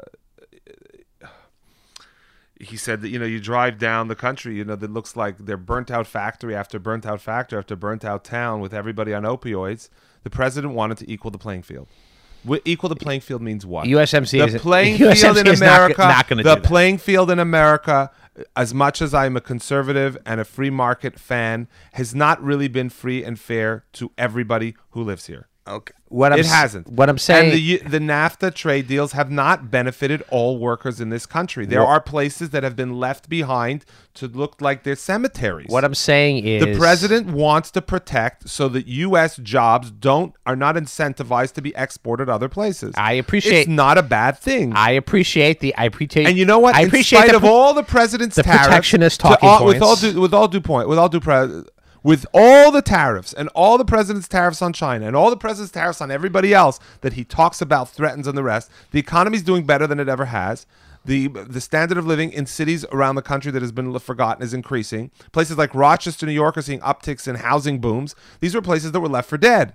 he 2.59 2.77
said 2.77 3.01
that 3.01 3.09
you 3.09 3.19
know 3.19 3.25
you 3.27 3.41
drive 3.41 3.77
down 3.79 4.07
the 4.09 4.15
country 4.15 4.55
you 4.55 4.65
know 4.65 4.77
that 4.77 4.93
looks 4.93 5.17
like 5.17 5.37
they're 5.39 5.57
burnt 5.57 5.91
out 5.91 6.07
factory 6.07 6.55
after 6.55 6.79
burnt 6.79 7.05
out 7.05 7.21
factory 7.21 7.59
after 7.59 7.75
burnt 7.75 8.05
out 8.05 8.23
town 8.23 8.61
with 8.61 8.73
everybody 8.73 9.13
on 9.13 9.25
opioids 9.25 9.89
the 10.23 10.31
president 10.31 10.75
wanted 10.75 10.99
to 10.99 11.11
equal 11.11 11.31
the 11.31 11.39
playing 11.39 11.63
field. 11.63 11.89
Equal 12.65 12.89
the 12.89 12.97
playing 12.97 13.21
field 13.21 13.41
means 13.41 13.65
what? 13.65 13.87
USMC 13.87 14.53
the 14.53 14.59
playing 14.59 14.97
USMC 14.99 15.21
field 15.21 15.39
in 15.39 15.47
not 15.47 15.57
america 15.57 16.03
not 16.03 16.29
gonna 16.29 16.43
the 16.43 16.57
playing 16.57 16.99
field 16.99 17.31
in 17.31 17.39
america 17.39 18.11
as 18.57 18.75
much 18.75 19.01
as 19.01 19.15
i'm 19.15 19.37
a 19.37 19.41
conservative 19.41 20.19
and 20.27 20.41
a 20.41 20.45
free 20.45 20.71
market 20.71 21.21
fan 21.21 21.69
has 21.93 22.17
not 22.17 22.43
really 22.43 22.67
been 22.67 22.91
free 22.91 23.23
and 23.23 23.39
fair 23.39 23.85
to 23.93 24.11
everybody 24.19 24.75
who 24.91 25.05
lives 25.05 25.27
here 25.27 25.47
okay 25.67 25.93
what 26.09 26.33
I'm 26.33 26.41
it 26.41 26.47
hasn't. 26.47 26.89
what 26.89 27.09
i'm 27.09 27.17
saying 27.17 27.53
and 27.53 27.59
the 27.59 27.77
the 27.89 27.99
NAFTA 27.99 28.53
trade 28.55 28.87
deals 28.87 29.13
have 29.13 29.31
not 29.31 29.71
benefited 29.71 30.23
all 30.31 30.59
workers 30.59 31.01
in 31.01 31.09
this 31.09 31.25
country. 31.25 31.65
There 31.65 31.81
Wha- 31.81 31.87
are 31.87 32.01
places 32.03 32.51
that 32.51 32.63
have 32.65 32.77
been 32.77 32.97
left 32.99 33.31
behind 33.31 33.87
to 34.15 34.27
look 34.29 34.61
like 34.61 34.83
they're 34.83 34.95
cemeteries. 34.97 35.69
What 35.71 35.85
I'm 35.87 35.95
saying 35.95 36.45
is 36.47 36.63
the 36.63 36.77
president 36.77 37.29
wants 37.29 37.71
to 37.71 37.81
protect 37.81 38.51
so 38.51 38.69
that 38.69 38.87
U.S. 38.87 39.39
jobs 39.39 39.91
don't 39.91 40.35
are 40.45 40.57
not 40.57 40.75
incentivized 40.75 41.53
to 41.55 41.63
be 41.63 41.73
exported 41.77 42.29
other 42.29 42.51
places. 42.51 42.93
I 42.99 43.13
appreciate- 43.15 43.61
It's 43.61 43.69
not 43.69 43.97
a 43.97 44.03
bad 44.03 44.37
thing. 44.39 44.75
I 44.75 44.91
appreciate 44.91 45.61
the 45.61 45.75
I 45.77 45.85
appreciate 45.85 46.27
and 46.27 46.37
you 46.37 46.45
know 46.45 46.59
what? 46.59 46.75
I 46.75 46.83
in 46.83 46.89
appreciate 46.89 47.21
spite 47.21 47.31
the, 47.31 47.37
of 47.39 47.45
all 47.45 47.73
the 47.73 47.83
president's 47.85 48.37
the 48.37 48.43
tariffs, 48.43 48.67
protectionist 48.67 49.21
to 49.21 49.29
talking 49.29 49.49
all- 49.49 49.65
with 49.65 49.81
all 49.81 49.97
points. 49.97 50.03
due 50.13 50.21
with 50.21 50.35
all 50.35 50.49
due 50.49 50.61
point, 50.61 50.89
with 50.89 50.99
all 50.99 51.09
due 51.09 51.21
pre- 51.21 51.63
with 52.03 52.27
all 52.35 52.71
the 52.71 52.83
tariffs 52.83 53.33
and 53.33 53.49
all 53.55 53.79
the 53.79 53.85
president's 53.85 54.29
tariffs 54.29 54.61
on 54.63 54.73
China 54.73 55.07
and 55.07 55.15
all 55.17 55.31
the 55.31 55.37
president's 55.37 55.73
tariffs 55.73 56.01
on 56.01 56.11
everybody 56.11 56.53
else 56.53 56.81
that 57.03 57.13
he 57.15 57.25
talks 57.25 57.61
about, 57.61 57.89
threatens, 57.89 58.27
and 58.27 58.37
the 58.37 58.43
rest, 58.43 58.71
the 58.91 58.99
economy's 58.99 59.43
doing 59.43 59.65
better 59.65 59.87
than 59.87 60.01
it 60.01 60.09
ever 60.09 60.27
has. 60.27 60.67
The, 61.05 61.27
the 61.29 61.61
standard 61.61 61.99
of 61.99 62.07
living 62.07 62.33
in 62.33 62.47
cities 62.47 62.85
around 62.93 63.17
the 63.17 63.23
country 63.23 63.51
that 63.53 63.61
has 63.63 63.73
been 63.73 63.99
forgotten 63.99 64.43
is 64.43 64.55
increasing. 64.55 65.11
Places 65.33 65.59
like 65.59 65.75
Rochester, 65.75 66.27
New 66.27 66.33
York 66.33 66.57
are 66.57 66.63
seeing 66.63 66.79
upticks 66.81 67.27
in 67.27 67.37
housing 67.37 67.81
booms. 67.81 68.15
These 68.41 68.55
were 68.55 68.63
places 68.63 68.93
that 68.93 69.01
were 69.01 69.09
left 69.09 69.29
for 69.29 69.37
dead. 69.37 69.75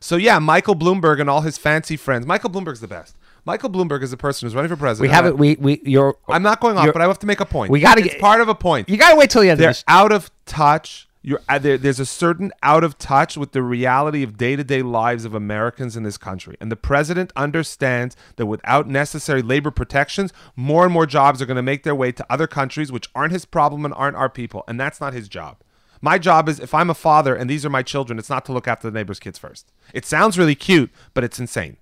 So 0.00 0.16
yeah, 0.16 0.38
Michael 0.38 0.74
Bloomberg 0.74 1.20
and 1.20 1.28
all 1.28 1.42
his 1.42 1.58
fancy 1.58 1.96
friends. 1.96 2.26
Michael 2.26 2.50
Bloomberg's 2.50 2.80
the 2.80 2.88
best. 2.88 3.16
Michael 3.46 3.68
Bloomberg 3.70 4.02
is 4.02 4.12
a 4.12 4.16
person 4.16 4.46
who's 4.46 4.54
running 4.54 4.70
for 4.70 4.76
president. 4.76 5.10
we 5.10 5.14
have 5.14 5.26
it 5.26 5.36
we 5.36 5.56
we 5.60 5.80
you're 5.84 6.16
I'm 6.28 6.42
not 6.42 6.60
going 6.60 6.78
off, 6.78 6.86
but 6.94 7.02
I 7.02 7.06
have 7.06 7.18
to 7.18 7.26
make 7.26 7.40
a 7.40 7.46
point. 7.46 7.70
We 7.70 7.80
gotta 7.80 8.00
It's 8.00 8.12
get- 8.14 8.20
part 8.20 8.40
of 8.40 8.48
a 8.48 8.54
point. 8.54 8.88
you 8.88 8.96
gotta 8.96 9.16
wait 9.16 9.28
till 9.30 9.42
the 9.42 9.50
end 9.50 9.60
They're 9.60 9.68
of 9.70 9.76
this. 9.76 9.84
out 9.88 10.12
of 10.12 10.30
touch. 10.46 11.08
You're 11.26 11.40
uh, 11.48 11.58
there, 11.58 11.78
there's 11.78 12.00
a 12.00 12.04
certain 12.04 12.52
out 12.62 12.84
of 12.84 12.98
touch 12.98 13.38
with 13.38 13.52
the 13.52 13.62
reality 13.62 14.22
of 14.22 14.36
day 14.36 14.56
to 14.56 14.62
day 14.62 14.82
lives 14.82 15.24
of 15.24 15.34
Americans 15.34 15.96
in 15.96 16.02
this 16.02 16.18
country, 16.18 16.54
and 16.60 16.70
the 16.70 16.76
president 16.76 17.32
understands 17.34 18.14
that 18.36 18.44
without 18.44 18.86
necessary 18.86 19.40
labor 19.40 19.70
protections, 19.70 20.34
more 20.54 20.84
and 20.84 20.92
more 20.92 21.06
jobs 21.06 21.40
are 21.40 21.46
going 21.46 21.56
to 21.56 21.62
make 21.62 21.82
their 21.82 21.94
way 21.94 22.12
to 22.12 22.26
other 22.28 22.46
countries, 22.46 22.92
which 22.92 23.08
aren't 23.14 23.32
his 23.32 23.46
problem 23.46 23.86
and 23.86 23.94
aren't 23.94 24.18
our 24.18 24.28
people, 24.28 24.64
and 24.68 24.78
that's 24.78 25.00
not 25.00 25.14
his 25.14 25.26
job. 25.26 25.56
My 26.02 26.18
job 26.18 26.46
is 26.46 26.60
if 26.60 26.74
I'm 26.74 26.90
a 26.90 26.94
father 26.94 27.34
and 27.34 27.48
these 27.48 27.64
are 27.64 27.70
my 27.70 27.82
children, 27.82 28.18
it's 28.18 28.28
not 28.28 28.44
to 28.44 28.52
look 28.52 28.68
after 28.68 28.90
the 28.90 28.94
neighbor's 28.94 29.18
kids 29.18 29.38
first. 29.38 29.72
It 29.94 30.04
sounds 30.04 30.36
really 30.36 30.54
cute, 30.54 30.90
but 31.14 31.24
it's 31.24 31.40
insane. 31.40 31.78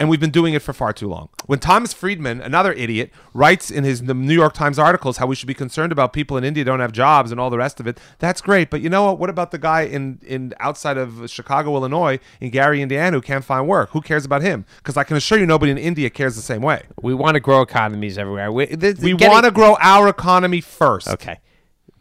And 0.00 0.08
we've 0.08 0.20
been 0.20 0.30
doing 0.30 0.54
it 0.54 0.62
for 0.62 0.72
far 0.72 0.92
too 0.92 1.08
long. 1.08 1.28
When 1.46 1.58
Thomas 1.58 1.92
Friedman, 1.92 2.40
another 2.40 2.72
idiot, 2.72 3.10
writes 3.34 3.68
in 3.68 3.82
his 3.82 4.00
New 4.00 4.32
York 4.32 4.54
Times 4.54 4.78
articles 4.78 5.16
how 5.16 5.26
we 5.26 5.34
should 5.34 5.48
be 5.48 5.54
concerned 5.54 5.90
about 5.90 6.12
people 6.12 6.36
in 6.36 6.44
India 6.44 6.62
don't 6.62 6.78
have 6.78 6.92
jobs 6.92 7.32
and 7.32 7.40
all 7.40 7.50
the 7.50 7.58
rest 7.58 7.80
of 7.80 7.88
it, 7.88 7.98
that's 8.20 8.40
great. 8.40 8.70
But 8.70 8.80
you 8.80 8.88
know 8.88 9.06
what? 9.06 9.18
What 9.18 9.28
about 9.28 9.50
the 9.50 9.58
guy 9.58 9.82
in, 9.82 10.20
in 10.24 10.54
outside 10.60 10.98
of 10.98 11.28
Chicago, 11.28 11.74
Illinois, 11.74 12.20
in 12.40 12.50
Gary, 12.50 12.80
Indiana, 12.80 13.16
who 13.16 13.20
can't 13.20 13.44
find 13.44 13.66
work? 13.66 13.90
Who 13.90 14.00
cares 14.00 14.24
about 14.24 14.42
him? 14.42 14.66
Because 14.76 14.96
I 14.96 15.02
can 15.02 15.16
assure 15.16 15.36
you, 15.36 15.46
nobody 15.46 15.72
in 15.72 15.78
India 15.78 16.10
cares 16.10 16.36
the 16.36 16.42
same 16.42 16.62
way. 16.62 16.82
We 17.02 17.12
want 17.12 17.34
to 17.34 17.40
grow 17.40 17.60
economies 17.62 18.18
everywhere. 18.18 18.52
We, 18.52 18.66
We 18.66 18.76
getting- 18.76 19.30
want 19.30 19.46
to 19.46 19.50
grow 19.50 19.76
our 19.80 20.06
economy 20.08 20.60
first. 20.60 21.08
Okay. 21.08 21.40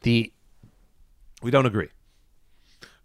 The 0.04 0.32
We 1.42 1.50
don't 1.50 1.66
agree. 1.66 1.88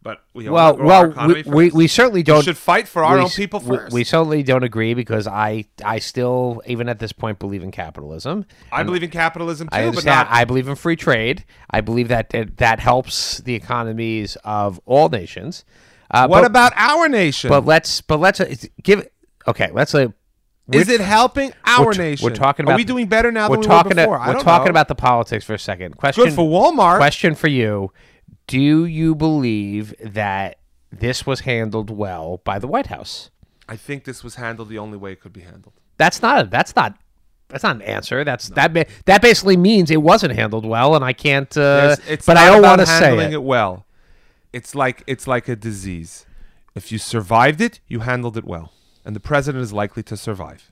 But 0.03 0.25
we 0.35 0.49
well, 0.49 0.73
wanna 0.73 0.77
grow 0.77 0.91
our 0.91 1.09
well, 1.11 1.29
we, 1.29 1.43
we, 1.43 1.71
we 1.71 1.87
certainly 1.87 2.25
don't. 2.25 2.43
should 2.43 2.57
fight 2.57 2.89
for 2.89 3.05
our 3.05 3.17
we 3.17 3.23
own 3.23 3.29
people 3.31 3.61
we- 3.61 3.77
first. 3.77 3.95
We, 3.95 4.03
certainly 4.03 4.43
don't 4.43 4.65
agree 4.65 4.95
because 4.95 5.29
I 5.29 5.67
I 5.85 6.01
still 6.01 6.61
even 6.67 6.89
at 6.89 6.99
this 6.99 7.13
point 7.13 7.39
believe 7.39 7.63
in 7.63 7.71
capitalism. 7.71 8.45
I 8.73 8.83
believe 8.83 9.05
in 9.05 9.11
capitalism 9.11 9.69
too, 9.69 9.77
I 9.77 9.91
but 9.91 10.05
not. 10.05 10.27
I 10.29 10.45
believe 10.45 10.67
in 10.67 10.75
free 10.75 10.97
trade. 10.97 11.45
I 11.71 11.83
believe 11.83 12.09
that 12.09 12.31
that, 12.31 12.57
that 12.57 12.81
helps 12.81 13.39
the 13.39 13.55
economies 13.55 14.37
of 14.43 14.81
all 14.87 15.09
nations. 15.09 15.65
Uh, 16.11 16.27
what 16.27 16.41
but, 16.41 16.47
about 16.47 16.73
our 16.75 17.09
nation? 17.09 17.49
But 17.49 17.65
let's 17.65 18.01
but 18.01 18.19
let's 18.19 18.41
uh, 18.41 18.53
give. 18.83 19.07
Okay, 19.47 19.71
let's 19.73 19.95
uh, 19.95 20.09
is 20.73 20.89
it 20.89 21.01
helping 21.01 21.53
our 21.65 21.87
we're, 21.87 21.93
nation? 21.95 22.25
We're 22.25 22.35
talking 22.35 22.65
Are 22.65 22.71
about. 22.71 22.77
we 22.77 22.85
doing 22.85 23.07
better 23.07 23.31
now 23.31 23.49
we're 23.49 23.57
than 23.57 23.61
we 23.61 23.67
talking 23.67 23.91
were 23.91 24.03
before? 24.03 24.19
To, 24.19 24.33
we're 24.33 24.41
talking 24.41 24.67
know. 24.67 24.71
about 24.71 24.89
the 24.89 24.95
politics 24.95 25.45
for 25.45 25.55
a 25.55 25.59
second. 25.59 25.97
Question 25.97 26.25
good 26.25 26.35
for 26.35 26.49
Walmart. 26.49 26.99
Question 26.99 27.35
for 27.35 27.49
you: 27.49 27.93
Do 28.47 28.87
you 28.87 29.15
believe 29.15 29.95
that 30.01 30.59
this 30.91 31.27
was 31.27 31.41
handled 31.41 31.91
well 31.91 32.41
by 32.45 32.59
the 32.59 32.67
White 32.67 32.89
House? 32.89 33.31
I 33.69 33.77
think 33.77 34.05
this 34.05 34.23
was 34.23 34.35
handled 34.35 34.69
the 34.69 34.79
only 34.79 34.99
way 34.99 35.13
it 35.13 35.21
could 35.21 35.33
be 35.33 35.41
handled. 35.41 35.75
That's 35.97 36.21
not. 36.21 36.51
That's 36.51 36.75
not. 36.77 36.99
That's 37.49 37.63
not 37.63 37.77
an 37.77 37.83
answer. 37.83 38.25
That's 38.25 38.49
that. 38.51 38.73
That 39.05 39.23
basically 39.23 39.57
means 39.57 39.91
it 39.91 40.03
wasn't 40.03 40.35
handled 40.35 40.65
well, 40.65 40.95
and 40.95 41.05
I 41.05 41.13
can't. 41.13 41.55
Uh, 41.57 41.97
it's 42.09 42.27
but 42.27 42.37
I 42.37 42.47
don't 42.47 42.63
want 42.63 42.81
to 42.81 42.87
say 42.87 43.05
handling 43.05 43.33
it. 43.33 43.35
it 43.35 43.43
well. 43.43 43.87
It's 44.53 44.75
like 44.75 45.03
it's 45.07 45.27
like 45.27 45.49
a 45.49 45.57
disease. 45.57 46.27
If 46.75 46.91
you 46.91 46.99
survived 46.99 47.61
it, 47.61 47.81
you 47.87 48.01
handled 48.01 48.39
it 48.39 48.45
well, 48.45 48.73
and 49.05 49.15
the 49.15 49.21
president 49.21 49.63
is 49.63 49.73
likely 49.73 50.03
to 50.05 50.17
survive. 50.17 50.72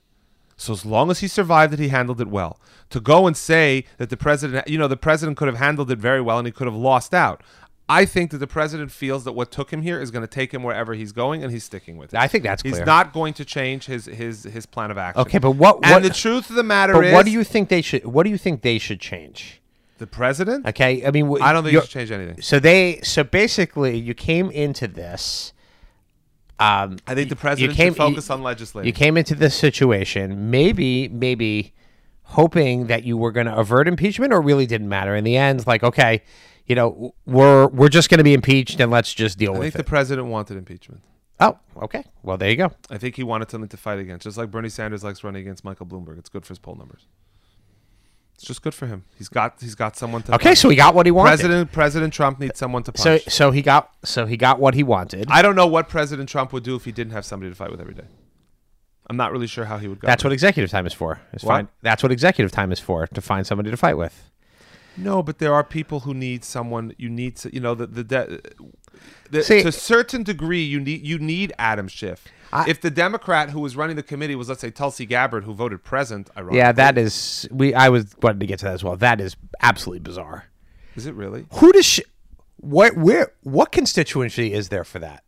So 0.61 0.75
as 0.75 0.85
long 0.85 1.11
as 1.11 1.21
he 1.21 1.27
survived 1.29 1.73
it, 1.73 1.79
he 1.79 1.89
handled 1.89 2.21
it 2.21 2.29
well. 2.29 2.61
To 2.91 3.01
go 3.01 3.27
and 3.27 3.35
say 3.35 3.87
that 3.97 4.11
the 4.11 4.17
president, 4.17 4.69
you 4.69 4.77
know, 4.77 4.89
the 4.89 4.97
president 4.97 5.39
could 5.39 5.49
have 5.49 5.57
handled 5.57 5.91
it 5.91 5.99
very 5.99 6.21
well 6.21 6.37
and 6.37 6.47
he 6.47 6.53
could 6.53 6.67
have 6.67 6.77
lost 6.77 7.15
out. 7.15 7.43
I 7.89 8.05
think 8.05 8.31
that 8.31 8.39
the 8.39 8.47
president 8.47 8.93
feels 8.93 9.25
that 9.25 9.33
what 9.33 9.51
took 9.51 9.73
him 9.73 9.81
here 9.81 10.01
is 10.01 10.11
going 10.11 10.21
to 10.21 10.29
take 10.29 10.53
him 10.53 10.63
wherever 10.63 10.93
he's 10.95 11.13
going, 11.13 11.43
and 11.43 11.51
he's 11.51 11.65
sticking 11.65 11.97
with 11.97 12.13
it. 12.15 12.21
I 12.21 12.29
think 12.29 12.45
that's 12.45 12.63
He's 12.63 12.75
clear. 12.75 12.85
not 12.85 13.13
going 13.13 13.33
to 13.35 13.45
change 13.45 13.87
his 13.87 14.05
his 14.05 14.45
his 14.45 14.65
plan 14.67 14.91
of 14.93 14.99
action. 14.99 15.23
Okay, 15.23 15.39
but 15.39 15.53
what? 15.53 15.81
And 15.83 15.95
what 15.95 16.03
the 16.05 16.11
truth 16.11 16.51
of 16.51 16.57
the 16.57 16.63
matter 16.63 16.93
but 16.93 17.07
is, 17.07 17.13
what 17.15 17.25
do 17.25 17.33
you 17.33 17.43
think 17.43 17.69
they 17.69 17.83
should? 17.83 18.05
What 18.05 18.23
do 18.25 18.31
you 18.31 18.39
think 18.39 18.61
they 18.63 18.79
should 18.79 19.01
change? 19.01 19.61
the 19.99 20.07
president? 20.07 20.67
Okay, 20.67 21.05
I 21.07 21.11
mean, 21.11 21.27
I 21.43 21.53
don't 21.53 21.63
think 21.63 21.73
you're- 21.73 21.85
should 21.85 21.91
change 21.93 22.11
anything. 22.11 22.41
So 22.43 22.59
they, 22.59 23.01
so 23.03 23.23
basically, 23.23 23.99
you 23.99 24.15
came 24.15 24.51
into 24.51 24.89
this. 24.89 25.53
Um, 26.61 26.99
I 27.07 27.15
think 27.15 27.31
the 27.31 27.35
you 27.35 27.37
president 27.37 27.77
came- 27.77 27.95
should 27.95 27.97
focus 27.99 28.29
you- 28.29 28.35
on 28.35 28.43
legislating. 28.43 28.87
you 28.87 28.93
came 28.93 29.17
into 29.17 29.35
this 29.35 29.55
situation, 29.55 30.51
maybe, 30.51 31.09
maybe 31.09 31.73
hoping 32.25 32.87
that 32.89 33.03
you 33.03 33.17
were 33.17 33.33
going 33.33 33.47
to 33.47 33.57
avert 33.57 33.89
impeachment, 33.89 34.33
or 34.33 34.41
really 34.41 34.67
didn't 34.67 34.89
matter. 34.89 35.17
In 35.17 35.25
the 35.25 35.37
end, 35.37 35.67
like, 35.67 35.83
okay, 35.83 36.23
you 36.67 36.75
know, 36.77 37.15
we're 37.27 37.67
we're 37.69 37.89
just 37.89 38.11
going 38.11 38.19
to 38.19 38.25
be 38.25 38.35
impeached, 38.35 38.79
and 38.79 38.91
let's 38.93 39.13
just 39.15 39.39
deal 39.39 39.51
I 39.55 39.59
with 39.59 39.63
it. 39.63 39.67
I 39.67 39.71
think 39.71 39.87
the 39.87 39.91
president 39.91 40.29
wanted 40.29 40.57
impeachment. 40.59 41.03
oh, 41.41 41.59
okay. 41.83 42.05
Well, 42.23 42.37
there 42.37 42.51
you 42.51 42.57
go. 42.57 42.71
I 42.91 42.99
think 42.99 43.17
he 43.17 43.23
wanted 43.23 43.51
something 43.51 43.69
to 43.71 43.77
fight 43.79 43.99
against, 43.99 44.25
just 44.25 44.37
like 44.37 44.51
Bernie 44.51 44.69
Sanders 44.69 45.03
likes 45.03 45.25
running 45.25 45.41
against 45.41 45.65
Michael 45.65 45.87
Bloomberg. 45.87 46.19
It's 46.19 46.29
good 46.29 46.45
for 46.45 46.51
his 46.51 46.59
poll 46.59 46.77
numbers. 46.77 47.07
It's 48.41 48.47
just 48.47 48.63
good 48.63 48.73
for 48.73 48.87
him. 48.87 49.05
He's 49.19 49.29
got 49.29 49.61
he's 49.61 49.75
got 49.75 49.97
someone 49.99 50.23
to. 50.23 50.35
Okay, 50.37 50.45
punch. 50.45 50.59
so 50.61 50.71
he 50.71 50.77
got 50.77 50.95
what 50.95 51.05
he 51.05 51.13
wanted. 51.13 51.29
President 51.41 51.73
President 51.73 52.15
Trump 52.15 52.41
needs 52.41 52.59
someone 52.59 52.83
to 52.85 52.93
so 52.97 53.19
punch. 53.19 53.29
so 53.29 53.51
he 53.51 53.61
got 53.61 53.91
so 54.03 54.25
he 54.25 54.39
got 54.39 54.59
what 54.59 54.73
he 54.73 54.83
wanted. 54.83 55.27
I 55.31 55.43
don't 55.43 55.55
know 55.55 55.67
what 55.67 55.91
President 55.91 56.27
Trump 56.27 56.51
would 56.55 56.63
do 56.65 56.75
if 56.75 56.87
he 56.87 56.91
didn't 56.91 57.13
have 57.13 57.27
somebody 57.27 57.51
to 57.51 57.55
fight 57.55 57.71
with 57.71 57.83
every 57.83 57.93
day. 57.93 58.07
I'm 59.11 59.19
not 59.19 59.31
really 59.31 59.47
sure 59.47 59.67
how 59.67 59.77
he 59.77 59.89
would 59.89 60.01
go. 60.01 60.07
That's 60.07 60.25
what 60.25 60.33
executive 60.33 60.71
time 60.71 60.87
is 60.87 60.95
for. 60.95 61.21
Is 61.35 61.45
What? 61.45 61.53
find, 61.53 61.69
that's 61.83 62.03
what 62.03 62.13
executive 62.13 62.51
time 62.51 62.73
is 62.73 62.81
for 62.81 63.07
to 63.09 63.21
find 63.21 63.47
somebody 63.47 63.71
to 63.71 63.77
fight 63.77 63.99
with. 63.99 64.31
No, 64.97 65.23
but 65.23 65.39
there 65.39 65.53
are 65.53 65.63
people 65.63 66.01
who 66.01 66.15
need 66.15 66.43
someone. 66.43 66.95
You 66.97 67.11
need 67.11 67.37
to, 67.39 67.53
you 67.55 67.61
know, 67.61 67.75
the 67.75 67.87
the, 67.87 68.05
de- 68.05 68.41
the 69.31 69.43
See- 69.43 69.61
to 69.63 69.69
a 69.69 69.73
certain 69.73 70.23
degree, 70.23 70.63
you 70.63 70.81
need 70.81 71.07
you 71.07 71.19
need 71.19 71.53
Adam 71.59 71.89
Schiff. 71.89 72.27
I- 72.53 72.69
if 72.69 72.81
the 72.81 72.91
Democrat 72.91 73.51
who 73.51 73.61
was 73.61 73.77
running 73.77 73.97
the 73.97 74.03
committee 74.03 74.35
was, 74.35 74.49
let's 74.49 74.61
say, 74.61 74.71
Tulsi 74.71 75.07
Gabbard, 75.07 75.45
who 75.45 75.55
voted 75.55 75.85
present, 75.85 76.29
ironically, 76.37 76.59
Yeah, 76.59 76.73
that 76.73 76.99
is 76.99 77.49
we. 77.51 77.75
I 77.75 77.89
was 77.89 78.15
wanted 78.23 78.41
to 78.41 78.47
get 78.47 78.59
to 78.61 78.65
that 78.67 78.75
as 78.75 78.83
well. 78.85 78.97
That 78.97 79.21
is 79.21 79.37
absolutely 79.61 80.01
bizarre. 80.01 80.47
is 80.97 81.07
it 81.07 81.15
really? 81.15 81.47
Who 81.55 81.73
does 81.73 81.87
she? 81.87 82.03
What 82.57 82.97
where? 82.97 83.33
What 83.43 83.71
constituency 83.73 84.53
is 84.53 84.69
there 84.69 84.85
for 84.85 84.99
that? 84.99 85.23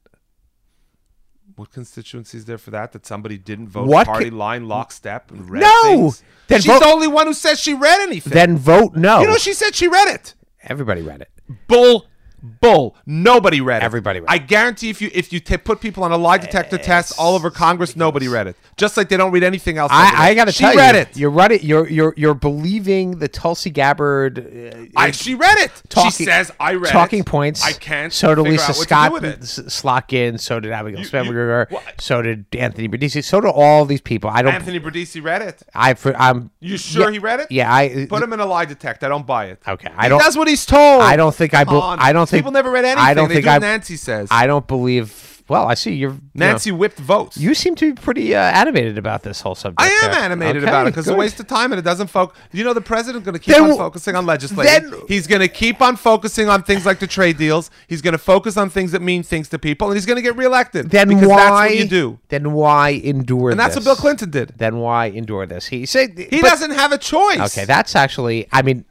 What 1.56 1.70
constituency 1.70 2.38
is 2.38 2.46
there 2.46 2.58
for 2.58 2.70
that? 2.70 2.92
That 2.92 3.04
somebody 3.06 3.36
didn't 3.38 3.68
vote 3.68 3.86
What 3.86 4.06
party 4.06 4.30
line 4.30 4.68
lockstep 4.68 5.30
and 5.30 5.48
read 5.50 5.60
No! 5.60 5.82
things? 5.84 6.22
Then 6.48 6.60
She's 6.60 6.66
vote- 6.72 6.80
the 6.80 6.86
only 6.86 7.08
one 7.08 7.26
who 7.26 7.34
says 7.34 7.60
she 7.60 7.74
read 7.74 8.00
anything. 8.00 8.32
Then 8.32 8.56
vote 8.56 8.96
no. 8.96 9.20
you 9.20 9.26
know, 9.26 9.36
she 9.36 9.52
said 9.52 9.74
she 9.74 9.86
read 9.86 10.08
it. 10.08 10.34
Everybody 10.62 11.02
read 11.02 11.20
it. 11.20 11.30
Bull, 11.68 12.06
bull. 12.42 12.96
Nobody 13.06 13.60
read 13.60 13.82
it. 13.82 13.84
Everybody 13.84 14.20
read 14.20 14.28
it. 14.28 14.32
I 14.32 14.38
guarantee 14.38 14.90
if 14.90 15.00
you 15.00 15.10
if 15.12 15.32
you 15.32 15.40
t- 15.40 15.56
put 15.56 15.80
people 15.80 16.04
on 16.04 16.12
a 16.12 16.16
lie 16.16 16.38
detector 16.38 16.78
test 16.78 17.14
all 17.18 17.34
over 17.34 17.50
Congress, 17.50 17.96
nobody 17.96 18.28
read 18.28 18.46
it. 18.46 18.56
Just 18.76 18.96
like 18.96 19.08
they 19.08 19.16
don't 19.16 19.32
read 19.32 19.44
anything 19.44 19.78
else. 19.78 19.90
I. 19.92 20.30
I 20.30 20.34
got 20.34 20.46
to 20.46 20.52
she 20.52 20.64
tell 20.64 20.74
read 20.74 20.94
you, 20.94 21.00
it. 21.00 21.16
You're 21.16 21.30
right. 21.30 21.52
It. 21.52 21.62
You're 21.62 21.88
you're 21.88 22.14
you're 22.16 22.34
believing 22.34 23.18
the 23.18 23.28
Tulsi 23.28 23.70
Gabbard. 23.70 24.38
Uh, 24.38 24.86
I, 24.96 25.10
she 25.10 25.34
read 25.34 25.58
it. 25.58 25.70
talking, 25.88 26.10
she 26.10 26.24
says 26.24 26.50
I 26.58 26.74
read 26.74 26.88
it. 26.88 26.92
talking 26.92 27.20
it. 27.20 27.26
points. 27.26 27.64
I 27.64 27.72
can't. 27.72 28.12
So 28.12 28.34
did 28.34 28.42
Lisa 28.42 28.74
Scott 28.74 29.12
to 29.12 29.20
do 29.20 29.26
with 29.26 29.32
it. 29.32 29.42
S- 29.42 29.58
Slotkin. 29.82 30.40
So 30.40 30.60
did 30.60 30.72
Abigail 30.72 31.00
Spanberger. 31.00 31.66
So 32.00 32.22
did 32.22 32.46
Anthony 32.52 32.88
Brindisi. 32.88 33.22
So 33.22 33.40
did 33.40 33.48
all 33.48 33.84
these 33.84 34.00
people. 34.00 34.30
I 34.30 34.42
don't. 34.42 34.54
Anthony 34.54 34.80
Brindisi 34.80 35.22
read 35.22 35.42
it. 35.42 35.62
I. 35.74 35.94
For, 35.94 36.16
I'm. 36.16 36.50
You 36.60 36.76
sure 36.76 37.06
yeah, 37.06 37.12
he 37.12 37.18
read 37.18 37.40
it? 37.40 37.50
Yeah. 37.50 37.72
I 37.72 38.06
Put 38.08 38.22
him 38.22 38.32
in 38.32 38.40
a 38.40 38.46
lie 38.46 38.64
detector. 38.64 39.06
I 39.06 39.08
don't 39.08 39.26
buy 39.26 39.46
it. 39.46 39.60
Okay. 39.66 39.90
I 39.96 40.08
don't. 40.08 40.18
does 40.18 40.36
what 40.36 40.48
he's 40.48 40.66
told. 40.66 41.02
I 41.02 41.16
don't 41.16 41.34
think 41.34 41.54
I. 41.54 41.62
On. 41.64 41.98
I 41.98 42.12
don't 42.12 42.28
think 42.32 42.40
people 42.40 42.52
never 42.52 42.70
read 42.70 42.84
anything. 42.84 43.04
I 43.04 43.14
don't 43.14 43.28
they 43.28 43.34
think 43.36 43.44
do 43.46 43.50
I. 43.50 43.58
Nancy 43.58 43.96
says. 43.96 44.28
I 44.30 44.46
don't 44.46 44.66
believe. 44.66 45.28
Well, 45.48 45.66
I 45.66 45.74
see 45.74 45.92
you're. 45.94 46.12
you 46.12 46.16
know, 46.34 46.46
Nancy 46.46 46.70
whipped 46.70 47.00
votes. 47.00 47.36
You 47.36 47.52
seem 47.54 47.74
to 47.74 47.92
be 47.92 48.00
pretty 48.00 48.34
uh, 48.34 48.38
animated 48.40 48.96
about 48.96 49.22
this 49.24 49.40
whole 49.40 49.56
subject. 49.56 49.80
I 49.82 49.88
am 50.04 50.12
there. 50.12 50.20
animated 50.20 50.62
Okay, 50.62 50.70
about 50.70 50.86
it 50.86 50.90
because 50.90 51.08
it's 51.08 51.12
a 51.14 51.16
waste 51.18 51.40
of 51.40 51.48
time 51.48 51.72
and 51.72 51.78
it 51.80 51.82
doesn't 51.82 52.06
focus. 52.06 52.38
You 52.52 52.62
know, 52.64 52.72
the 52.72 52.80
president's 52.80 53.24
going 53.26 53.34
to 53.34 53.38
keep 53.40 53.56
Then 53.56 53.70
on 53.72 53.76
focusing 53.76 54.14
on 54.14 54.24
legislating. 54.24 54.90
then- 54.90 55.00
he's 55.08 55.26
going 55.26 55.40
to 55.40 55.48
keep 55.48 55.82
on 55.82 55.96
focusing 55.96 56.48
on 56.48 56.62
things 56.62 56.86
like 56.86 57.00
the 57.00 57.08
trade 57.08 57.36
deals. 57.38 57.70
He's 57.88 58.00
going 58.00 58.12
to 58.12 58.18
focus 58.18 58.56
on 58.56 58.70
things 58.70 58.92
that 58.92 59.02
mean 59.02 59.24
things 59.24 59.48
to 59.50 59.58
people, 59.58 59.88
and 59.88 59.96
he's 59.96 60.06
going 60.06 60.16
to 60.16 60.22
get 60.22 60.36
reelected. 60.36 60.88
Then 60.90 61.08
because 61.08 61.26
why? 61.28 61.36
that's 61.36 61.50
what 61.50 61.76
you 61.76 61.88
do. 61.88 62.18
Then 62.28 62.52
why 62.52 62.90
endure 62.90 63.50
And 63.50 63.58
that's 63.58 63.74
this? 63.74 63.84
what 63.84 63.96
Bill 63.96 64.00
Clinton 64.00 64.30
did. 64.30 64.54
Then 64.56 64.76
why 64.78 65.06
endure 65.06 65.44
this? 65.44 65.66
He 65.66 65.84
said 65.86 66.16
He 66.16 66.40
but- 66.40 66.48
doesn't 66.48 66.70
have 66.70 66.92
a 66.92 66.98
choice. 66.98 67.40
Okay, 67.58 67.64
that's 67.66 67.96
actually. 67.96 68.46
I 68.52 68.62
mean, 68.62 68.84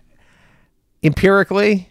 empirically, 1.04 1.91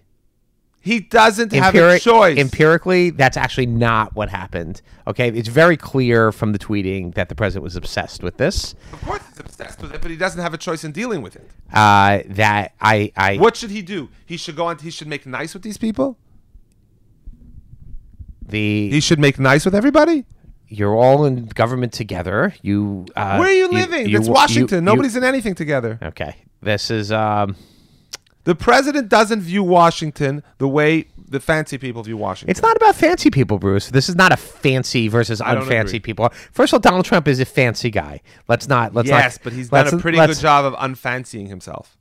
he 0.83 1.01
doesn't 1.01 1.53
have 1.53 1.75
a 1.75 1.99
choice. 1.99 2.39
empirically, 2.39 3.11
that's 3.11 3.37
actually 3.37 3.67
not 3.67 4.15
what 4.15 4.31
happened. 4.31 4.81
Okay, 5.07 5.29
it's 5.29 5.49
very 5.49 5.77
clear 5.77 6.33
from 6.33 6.53
the 6.53 6.59
tweeting 6.59 7.15
that 7.15 7.29
the 7.29 7.35
president 7.35 7.65
was 7.65 7.77
obsessed 7.77 8.23
with 8.23 8.39
this. 8.39 8.75
of 8.93 9.01
course, 9.03 9.21
he's 9.29 9.41
obsessed 9.41 9.83
with 9.83 9.93
it, 9.95 10.01
but 10.01 10.11
he 10.11 10.17
doesn't 10.17 10.41
have 10.41 10.55
a 10.55 10.59
choice 10.59 10.83
in 10.83 10.93
dealing 10.93 11.21
with 11.21 11.37
it. 11.37 11.49
Uh, 11.73 12.21
that 12.31 12.73
I, 12.81 13.13
I, 13.17 13.37
What 13.37 13.57
should 13.57 13.71
he 13.71 13.83
do? 13.83 14.09
He 14.25 14.37
should 14.39 14.57
go 14.57 14.67
on. 14.67 14.79
He 14.79 14.91
should 14.91 15.09
make 15.09 15.27
nice 15.27 15.53
with 15.53 15.63
these 15.63 15.77
people. 15.79 16.17
the 18.47 18.91
He 18.91 19.01
should 19.01 19.19
make 19.19 19.39
nice 19.39 19.65
with 19.65 19.75
everybody. 19.75 20.25
you're 20.69 20.95
all 20.95 21.25
in 21.25 21.47
government 21.47 21.93
together. 21.93 22.55
You, 22.63 23.07
uh, 23.17 23.37
Where 23.37 23.49
are 23.49 23.53
you 23.53 23.69
living? 23.69 24.09
you- 24.09 24.17
That's 24.17 24.29
you- 24.29 24.33
Washington. 24.35 24.85
Nobody's 24.85 25.17
in 25.17 25.25
anything 25.25 25.55
together. 25.55 25.99
okay. 26.03 26.37
This 26.63 26.91
is 26.91 27.11
um. 27.13 27.57
The 28.51 28.57
president 28.57 29.09
doesn't 29.09 29.43
view 29.43 29.63
Washington 29.63 30.43
the 30.59 30.67
way 30.67 31.07
the 31.17 31.39
fancy 31.39 31.79
people 31.79 32.03
view 32.03 32.17
Washington. 32.17 32.51
It's 32.51 32.61
not 32.61 32.77
about 32.77 32.97
fancy 32.97 33.31
people, 33.31 33.61
Bruce. 33.61 33.91
This 33.91 34.09
is 34.09 34.17
not 34.17 34.33
a 34.33 34.37
fancy 34.37 35.07
versus 35.07 35.41
unfancy 35.41 36.03
people. 36.03 36.31
First 36.51 36.73
of 36.73 36.79
all, 36.79 36.81
Donald 36.81 37.05
Trump 37.05 37.29
is 37.29 37.39
a 37.39 37.45
fancy 37.45 37.93
guy. 37.93 38.23
Let's 38.49 38.67
not. 38.67 38.93
Let's 38.93 39.07
yes, 39.07 39.37
not, 39.37 39.45
but 39.45 39.53
he's 39.53 39.69
done 39.69 39.87
a 39.87 39.99
pretty 39.99 40.19
good 40.19 40.37
job 40.37 40.65
of 40.65 40.75
unfancying 40.75 41.47
himself. 41.47 41.97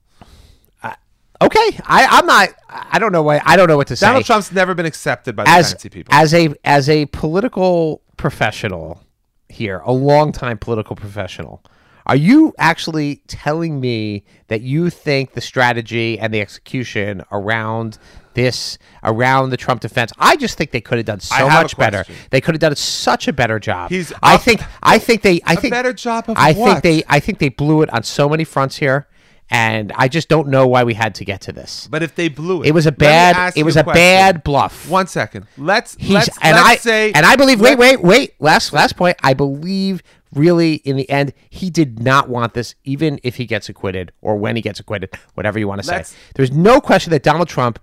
Uh, 0.82 0.96
okay, 1.40 1.78
I, 1.84 2.08
I'm 2.10 2.26
not. 2.26 2.50
I 2.68 2.98
don't 2.98 3.12
know 3.12 3.22
why. 3.22 3.44
I 3.46 3.56
don't 3.56 3.68
know 3.68 3.78
what 3.78 3.86
to 3.90 3.96
say. 3.96 4.08
Donald 4.08 4.26
Trump's 4.26 4.52
never 4.52 4.74
been 4.74 4.88
accepted 4.88 5.36
by 5.36 5.44
the 5.44 5.52
as 5.52 5.74
fancy 5.74 5.90
people. 5.90 6.12
as 6.16 6.34
a 6.34 6.56
as 6.66 6.90
a 6.90 7.06
political 7.06 8.02
professional 8.18 9.04
here, 9.50 9.84
a 9.86 9.92
longtime 9.92 10.58
political 10.58 10.96
professional. 10.96 11.64
Are 12.10 12.16
you 12.16 12.54
actually 12.58 13.22
telling 13.28 13.80
me 13.80 14.24
that 14.48 14.62
you 14.62 14.90
think 14.90 15.34
the 15.34 15.42
strategy 15.42 16.20
and 16.20 16.34
the 16.34 16.42
execution 16.42 17.24
around 17.32 17.98
this 18.34 18.78
around 19.04 19.50
the 19.50 19.58
Trump 19.58 19.82
defense. 19.82 20.12
I 20.18 20.36
just 20.38 20.58
think 20.58 20.72
they 20.72 20.82
could 20.82 20.98
have 20.98 21.06
done 21.06 21.20
so 21.20 21.48
much 21.50 21.76
better. 21.78 22.06
They 22.30 22.40
could 22.40 22.56
have 22.56 22.60
done 22.62 22.76
such 22.76 23.28
a 23.28 23.34
better 23.34 23.60
job. 23.60 23.90
He's 23.90 24.14
I 24.24 24.36
up- 24.36 24.42
think. 24.42 24.62
I 24.82 24.98
think 25.00 25.24
they. 25.24 25.42
I 25.46 25.54
A 25.54 25.56
think 25.58 25.72
better 25.74 25.92
job 25.94 26.30
of 26.30 26.38
I 26.38 26.54
what? 26.54 26.82
think 26.82 26.84
they. 26.84 27.04
I 27.10 27.20
think 27.20 27.40
they 27.40 27.50
blew 27.50 27.82
it 27.82 27.90
on 27.94 28.04
so 28.04 28.30
many 28.30 28.44
fronts 28.44 28.78
here, 28.78 29.08
and 29.50 29.92
I 29.96 30.08
just 30.08 30.30
don't 30.30 30.48
know 30.48 30.68
why 30.68 30.84
we 30.84 30.94
had 30.94 31.16
to 31.16 31.26
get 31.26 31.42
to 31.42 31.52
this. 31.52 31.88
But 31.90 32.04
if 32.04 32.16
they 32.16 32.30
blew 32.30 32.62
it, 32.64 32.68
It 32.68 32.72
was 32.74 32.86
a 32.86 32.92
bad. 32.92 33.54
It 33.58 33.64
was 33.64 33.76
a 33.76 33.84
question. 33.84 34.00
bad 34.00 34.44
bluff. 34.44 34.88
One 34.90 35.08
second. 35.08 35.48
Let's 35.58 35.96
He's 36.00 36.12
let's, 36.12 36.30
and 36.42 36.56
let's 36.56 36.70
I 36.70 36.76
say 36.78 37.12
and 37.12 37.26
I 37.26 37.36
believe. 37.36 37.60
Wait, 37.60 37.78
wait, 37.78 38.02
wait. 38.02 38.36
Last 38.40 38.72
last 38.74 38.96
point. 38.96 39.18
I 39.24 39.34
believe 39.34 40.02
really 40.34 40.76
in 40.76 40.96
the 40.96 41.10
end 41.10 41.34
he 41.50 41.70
did 41.70 42.00
not 42.00 42.30
want 42.30 42.54
this, 42.54 42.76
even 42.84 43.20
if 43.24 43.36
he 43.36 43.46
gets 43.46 43.70
acquitted 43.70 44.12
or 44.22 44.36
when 44.38 44.56
he 44.56 44.62
gets 44.62 44.80
acquitted, 44.80 45.14
whatever 45.34 45.60
you 45.60 45.68
want 45.68 45.82
to 45.82 45.88
say. 45.88 46.04
There's 46.36 46.52
no 46.52 46.80
question 46.82 47.12
that 47.12 47.24
Donald 47.24 47.48
Trump, 47.48 47.80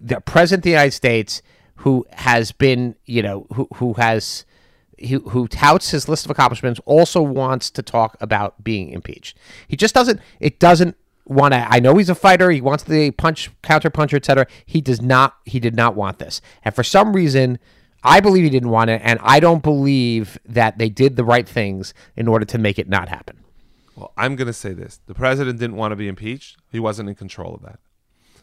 the 0.00 0.20
president 0.20 0.60
of 0.60 0.64
the 0.64 0.70
United 0.70 0.92
States, 0.92 1.42
who 1.76 2.06
has 2.12 2.52
been, 2.52 2.96
you 3.06 3.22
know, 3.22 3.46
who 3.54 3.68
who 3.74 3.94
has. 3.94 4.44
Who, 5.08 5.18
who 5.30 5.48
touts 5.48 5.90
his 5.90 6.08
list 6.08 6.26
of 6.26 6.30
accomplishments 6.30 6.80
also 6.84 7.20
wants 7.20 7.72
to 7.72 7.82
talk 7.82 8.16
about 8.20 8.62
being 8.62 8.90
impeached. 8.90 9.36
He 9.66 9.76
just 9.76 9.96
doesn't. 9.96 10.20
It 10.38 10.60
doesn't 10.60 10.96
want 11.26 11.54
to. 11.54 11.66
I 11.68 11.80
know 11.80 11.96
he's 11.96 12.08
a 12.08 12.14
fighter. 12.14 12.52
He 12.52 12.60
wants 12.60 12.84
the 12.84 13.10
punch, 13.10 13.50
counter 13.62 13.90
puncher, 13.90 14.16
etc. 14.16 14.46
He 14.64 14.80
does 14.80 15.02
not. 15.02 15.38
He 15.44 15.58
did 15.58 15.74
not 15.74 15.96
want 15.96 16.20
this, 16.20 16.40
and 16.64 16.72
for 16.72 16.84
some 16.84 17.14
reason, 17.14 17.58
I 18.04 18.20
believe 18.20 18.44
he 18.44 18.50
didn't 18.50 18.70
want 18.70 18.90
it, 18.90 19.00
and 19.04 19.18
I 19.22 19.40
don't 19.40 19.62
believe 19.62 20.38
that 20.46 20.78
they 20.78 20.88
did 20.88 21.16
the 21.16 21.24
right 21.24 21.48
things 21.48 21.94
in 22.16 22.28
order 22.28 22.44
to 22.46 22.58
make 22.58 22.78
it 22.78 22.88
not 22.88 23.08
happen. 23.08 23.38
Well, 23.96 24.12
I'm 24.16 24.36
going 24.36 24.46
to 24.46 24.52
say 24.52 24.72
this: 24.72 25.00
the 25.06 25.14
president 25.14 25.60
didn't 25.60 25.76
want 25.76 25.92
to 25.92 25.96
be 25.96 26.08
impeached. 26.08 26.58
He 26.70 26.80
wasn't 26.80 27.08
in 27.08 27.14
control 27.14 27.54
of 27.54 27.62
that. 27.62 27.78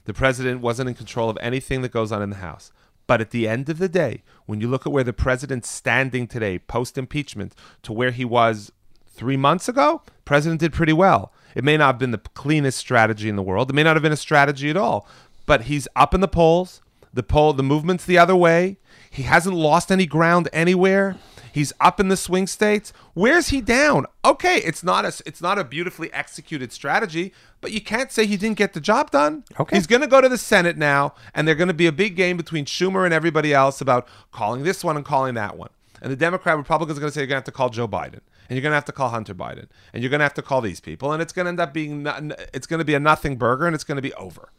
The 0.06 0.14
president 0.14 0.62
wasn't 0.62 0.90
in 0.90 0.96
control 0.96 1.30
of 1.30 1.38
anything 1.42 1.82
that 1.82 1.92
goes 1.92 2.12
on 2.12 2.22
in 2.22 2.30
the 2.30 2.38
House. 2.38 2.72
But 3.06 3.22
at 3.22 3.32
the 3.32 3.48
end 3.48 3.70
of 3.70 3.80
the 3.80 3.90
day, 3.90 4.22
when 4.46 4.62
you 4.62 4.68
look 4.68 4.86
at 4.86 4.94
where 4.94 5.04
the 5.04 5.14
president's 5.14 5.70
standing 5.70 6.28
today, 6.28 6.60
post 6.60 6.96
impeachment, 6.98 7.56
to 7.82 7.92
where 7.92 8.12
he 8.12 8.24
was 8.24 8.72
three 9.08 9.36
months 9.36 9.68
ago, 9.68 10.04
president 10.26 10.60
did 10.60 10.74
pretty 10.74 10.94
well. 10.94 11.34
It 11.56 11.64
may 11.64 11.76
not 11.76 11.88
have 11.88 11.98
been 11.98 12.12
the 12.12 12.20
cleanest 12.20 12.78
strategy 12.78 13.28
in 13.28 13.36
the 13.36 13.42
world. 13.42 13.72
It 13.72 13.74
may 13.74 13.82
not 13.82 13.96
have 13.96 14.04
been 14.04 14.12
a 14.12 14.18
strategy 14.18 14.70
at 14.70 14.78
all. 14.78 15.08
But 15.48 15.64
he's 15.64 15.88
up 15.96 16.14
in 16.14 16.22
the 16.22 16.28
polls. 16.28 16.82
The 17.12 17.24
poll, 17.24 17.54
the 17.54 17.64
movement's 17.64 18.06
the 18.06 18.20
other 18.20 18.36
way. 18.36 18.78
He 19.10 19.24
hasn't 19.24 19.56
lost 19.56 19.92
any 19.92 20.06
ground 20.06 20.50
anywhere. 20.54 21.18
He's 21.52 21.74
up 21.80 22.00
in 22.00 22.10
the 22.10 22.18
swing 22.18 22.48
states. 22.48 22.94
Where's 23.14 23.50
he 23.50 23.62
down? 23.62 24.06
Okay, 24.24 24.58
it's 24.58 24.84
not 24.84 25.06
a 25.06 25.24
it's 25.26 25.42
not 25.42 25.58
a 25.58 25.64
beautifully 25.64 26.12
executed 26.14 26.72
strategy, 26.72 27.34
but 27.62 27.72
you 27.72 27.82
can't 27.82 28.12
say 28.12 28.26
he 28.26 28.38
didn't 28.38 28.58
get 28.58 28.74
the 28.74 28.80
job 28.80 29.12
done. 29.12 29.44
Okay. 29.60 29.76
He's 29.76 29.88
going 29.88 30.02
to 30.02 30.08
go 30.08 30.22
to 30.22 30.30
the 30.30 30.38
Senate 30.38 30.78
now, 30.78 31.16
and 31.34 31.48
they're 31.48 31.56
going 31.56 31.68
to 31.70 31.74
be 31.74 31.88
a 31.88 31.92
big 31.92 32.16
game 32.16 32.38
between 32.38 32.66
Schumer 32.66 33.04
and 33.04 33.14
everybody 33.14 33.54
else 33.54 33.82
about 33.82 34.08
calling 34.32 34.64
this 34.64 34.84
one 34.84 34.96
and 34.96 35.06
calling 35.06 35.34
that 35.36 35.58
one. 35.58 35.70
And 36.02 36.12
the 36.12 36.16
Democrat 36.16 36.56
Republicans 36.56 36.98
are 36.98 37.02
going 37.02 37.12
to 37.12 37.14
say 37.14 37.22
you're 37.22 37.28
going 37.28 37.42
to 37.42 37.46
have 37.46 37.46
to 37.46 37.52
call 37.52 37.70
Joe 37.70 37.88
Biden, 37.88 38.22
and 38.48 38.52
you're 38.52 38.62
going 38.62 38.72
to 38.72 38.76
have 38.76 38.86
to 38.86 38.92
call 38.92 39.10
Hunter 39.10 39.36
Biden, 39.36 39.68
and 39.92 40.04
you're 40.04 40.10
going 40.10 40.20
to 40.20 40.26
have 40.26 40.36
to 40.36 40.42
call 40.42 40.62
these 40.62 40.80
people, 40.80 41.12
and 41.12 41.22
it's 41.22 41.34
going 41.34 41.46
to 41.46 41.50
end 41.50 41.60
up 41.60 41.74
being 41.74 42.06
it's 42.54 42.68
going 42.68 42.78
to 42.80 42.86
be 42.86 42.94
a 42.94 43.00
nothing 43.00 43.38
burger, 43.38 43.66
and 43.66 43.74
it's 43.74 43.84
going 43.84 43.98
to 43.98 44.02
be 44.02 44.14
over. 44.14 44.52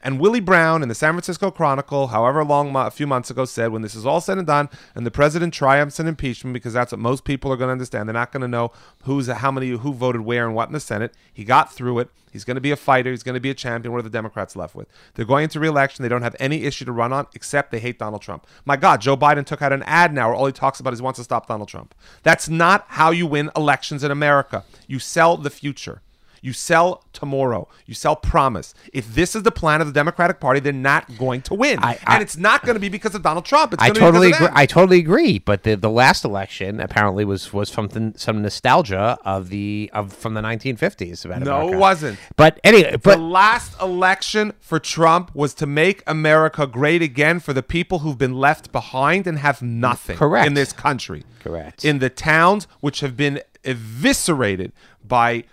And 0.00 0.20
Willie 0.20 0.40
Brown 0.40 0.82
in 0.82 0.88
the 0.88 0.94
San 0.94 1.12
Francisco 1.12 1.50
Chronicle, 1.50 2.08
however 2.08 2.44
long 2.44 2.74
a 2.76 2.90
few 2.90 3.06
months 3.06 3.30
ago, 3.30 3.44
said 3.44 3.72
when 3.72 3.82
this 3.82 3.96
is 3.96 4.06
all 4.06 4.20
said 4.20 4.38
and 4.38 4.46
done, 4.46 4.68
and 4.94 5.04
the 5.04 5.10
president 5.10 5.52
triumphs 5.52 5.98
in 5.98 6.06
impeachment, 6.06 6.54
because 6.54 6.72
that's 6.72 6.92
what 6.92 7.00
most 7.00 7.24
people 7.24 7.52
are 7.52 7.56
going 7.56 7.68
to 7.68 7.72
understand. 7.72 8.08
They're 8.08 8.14
not 8.14 8.30
going 8.30 8.42
to 8.42 8.48
know 8.48 8.70
who's 9.02 9.26
how 9.26 9.50
many 9.50 9.70
who 9.70 9.92
voted 9.92 10.20
where 10.20 10.46
and 10.46 10.54
what 10.54 10.68
in 10.68 10.72
the 10.72 10.80
Senate. 10.80 11.14
He 11.32 11.44
got 11.44 11.72
through 11.72 11.98
it. 11.98 12.10
He's 12.30 12.44
going 12.44 12.54
to 12.54 12.60
be 12.60 12.70
a 12.70 12.76
fighter. 12.76 13.10
He's 13.10 13.22
going 13.22 13.34
to 13.34 13.40
be 13.40 13.50
a 13.50 13.54
champion. 13.54 13.90
What 13.90 13.98
are 13.98 14.02
the 14.02 14.10
Democrats 14.10 14.54
left 14.54 14.74
with? 14.74 14.86
They're 15.14 15.24
going 15.24 15.44
into 15.44 15.58
reelection. 15.58 16.02
They 16.02 16.08
don't 16.08 16.22
have 16.22 16.36
any 16.38 16.64
issue 16.64 16.84
to 16.84 16.92
run 16.92 17.12
on 17.12 17.26
except 17.34 17.72
they 17.72 17.80
hate 17.80 17.98
Donald 17.98 18.22
Trump. 18.22 18.46
My 18.64 18.76
God, 18.76 19.00
Joe 19.00 19.16
Biden 19.16 19.44
took 19.44 19.62
out 19.62 19.72
an 19.72 19.82
ad 19.84 20.12
now 20.12 20.28
where 20.28 20.36
all 20.36 20.46
he 20.46 20.52
talks 20.52 20.78
about 20.78 20.92
is 20.92 21.00
he 21.00 21.04
wants 21.04 21.18
to 21.18 21.24
stop 21.24 21.48
Donald 21.48 21.68
Trump. 21.68 21.94
That's 22.22 22.48
not 22.48 22.84
how 22.88 23.10
you 23.10 23.26
win 23.26 23.50
elections 23.56 24.04
in 24.04 24.10
America. 24.10 24.64
You 24.86 24.98
sell 25.00 25.36
the 25.36 25.50
future. 25.50 26.02
You 26.40 26.52
sell 26.52 27.04
tomorrow. 27.12 27.68
You 27.86 27.94
sell 27.94 28.14
promise. 28.16 28.74
If 28.92 29.14
this 29.14 29.34
is 29.34 29.42
the 29.42 29.50
plan 29.50 29.80
of 29.80 29.86
the 29.86 29.92
Democratic 29.92 30.40
Party, 30.40 30.60
they're 30.60 30.72
not 30.72 31.18
going 31.18 31.42
to 31.42 31.54
win, 31.54 31.78
I- 31.80 31.98
I- 32.06 32.14
and 32.14 32.22
it's 32.22 32.36
not 32.36 32.64
going 32.64 32.74
to 32.74 32.80
be 32.80 32.88
because 32.88 33.14
of 33.14 33.22
Donald 33.22 33.44
Trump. 33.44 33.72
It's 33.74 33.82
I 33.82 33.90
totally 33.90 34.28
be 34.28 34.34
agree. 34.34 34.46
of. 34.46 34.52
I 34.54 34.66
totally 34.66 34.98
agree. 34.98 35.38
But 35.38 35.64
the, 35.64 35.74
the 35.76 35.90
last 35.90 36.24
election 36.24 36.80
apparently 36.80 37.24
was 37.24 37.52
was 37.52 37.68
something 37.70 38.14
some 38.16 38.42
nostalgia 38.42 39.18
of 39.24 39.48
the 39.48 39.90
of 39.92 40.12
from 40.12 40.34
the 40.34 40.40
1950s 40.42 41.24
about 41.24 41.40
no, 41.42 41.56
America. 41.56 41.76
it 41.76 41.78
wasn't. 41.78 42.18
But 42.36 42.60
anyway, 42.64 42.96
The 43.02 43.16
last 43.16 43.80
election 43.80 44.52
for 44.60 44.78
Trump 44.78 45.34
was 45.34 45.54
to 45.54 45.66
make 45.66 46.02
America 46.06 46.66
great 46.66 47.02
again 47.02 47.40
for 47.40 47.52
the 47.52 47.62
people 47.62 48.00
who've 48.00 48.18
been 48.18 48.34
left 48.34 48.70
behind 48.72 49.26
and 49.26 49.38
have 49.38 49.60
nothing 49.62 50.16
Correct. 50.16 50.46
in 50.46 50.54
this 50.54 50.72
country. 50.72 51.24
Correct. 51.42 51.84
In 51.84 51.98
the 51.98 52.10
towns 52.10 52.66
which 52.80 53.00
have 53.00 53.16
been 53.16 53.40
eviscerated 53.64 54.72
by 55.06 55.44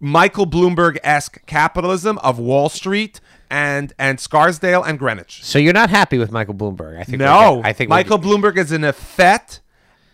Michael 0.00 0.46
Bloomberg 0.46 0.98
esque 1.02 1.44
capitalism 1.46 2.18
of 2.18 2.38
Wall 2.38 2.68
Street 2.68 3.20
and 3.50 3.92
and 3.98 4.18
Scarsdale 4.18 4.82
and 4.82 4.98
Greenwich. 4.98 5.44
so 5.44 5.58
you're 5.58 5.72
not 5.72 5.90
happy 5.90 6.18
with 6.18 6.30
Michael 6.32 6.54
Bloomberg? 6.54 6.98
I 6.98 7.04
think 7.04 7.18
No, 7.18 7.60
I 7.64 7.72
think 7.72 7.90
Michael 7.90 8.18
Bloomberg 8.18 8.56
is 8.56 8.72
an 8.72 8.84
effete, 8.84 9.60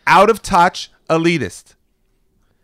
out 0.06 0.28
of 0.30 0.42
touch 0.42 0.90
elitist. 1.08 1.74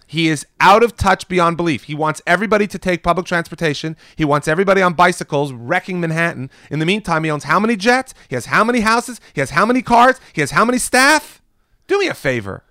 He 0.08 0.28
is 0.28 0.46
out 0.60 0.84
of 0.84 0.96
touch 0.96 1.26
beyond 1.26 1.56
belief. 1.56 1.84
He 1.84 1.94
wants 1.94 2.22
everybody 2.28 2.68
to 2.68 2.78
take 2.78 3.02
public 3.02 3.26
transportation. 3.26 3.96
He 4.14 4.24
wants 4.24 4.46
everybody 4.46 4.80
on 4.80 4.94
bicycles 4.94 5.52
wrecking 5.52 6.00
Manhattan. 6.00 6.48
In 6.70 6.78
the 6.78 6.86
meantime, 6.86 7.24
he 7.24 7.30
owns 7.30 7.42
how 7.44 7.58
many 7.58 7.74
jets? 7.74 8.14
He 8.28 8.36
has 8.36 8.46
how 8.46 8.62
many 8.62 8.80
houses? 8.80 9.20
He 9.32 9.40
has 9.40 9.50
how 9.50 9.66
many 9.66 9.82
cars? 9.82 10.20
He 10.32 10.42
has 10.42 10.52
how 10.52 10.64
many 10.64 10.78
staff? 10.78 11.42
Do 11.88 11.98
me 11.98 12.06
a 12.06 12.14
favor. 12.14 12.62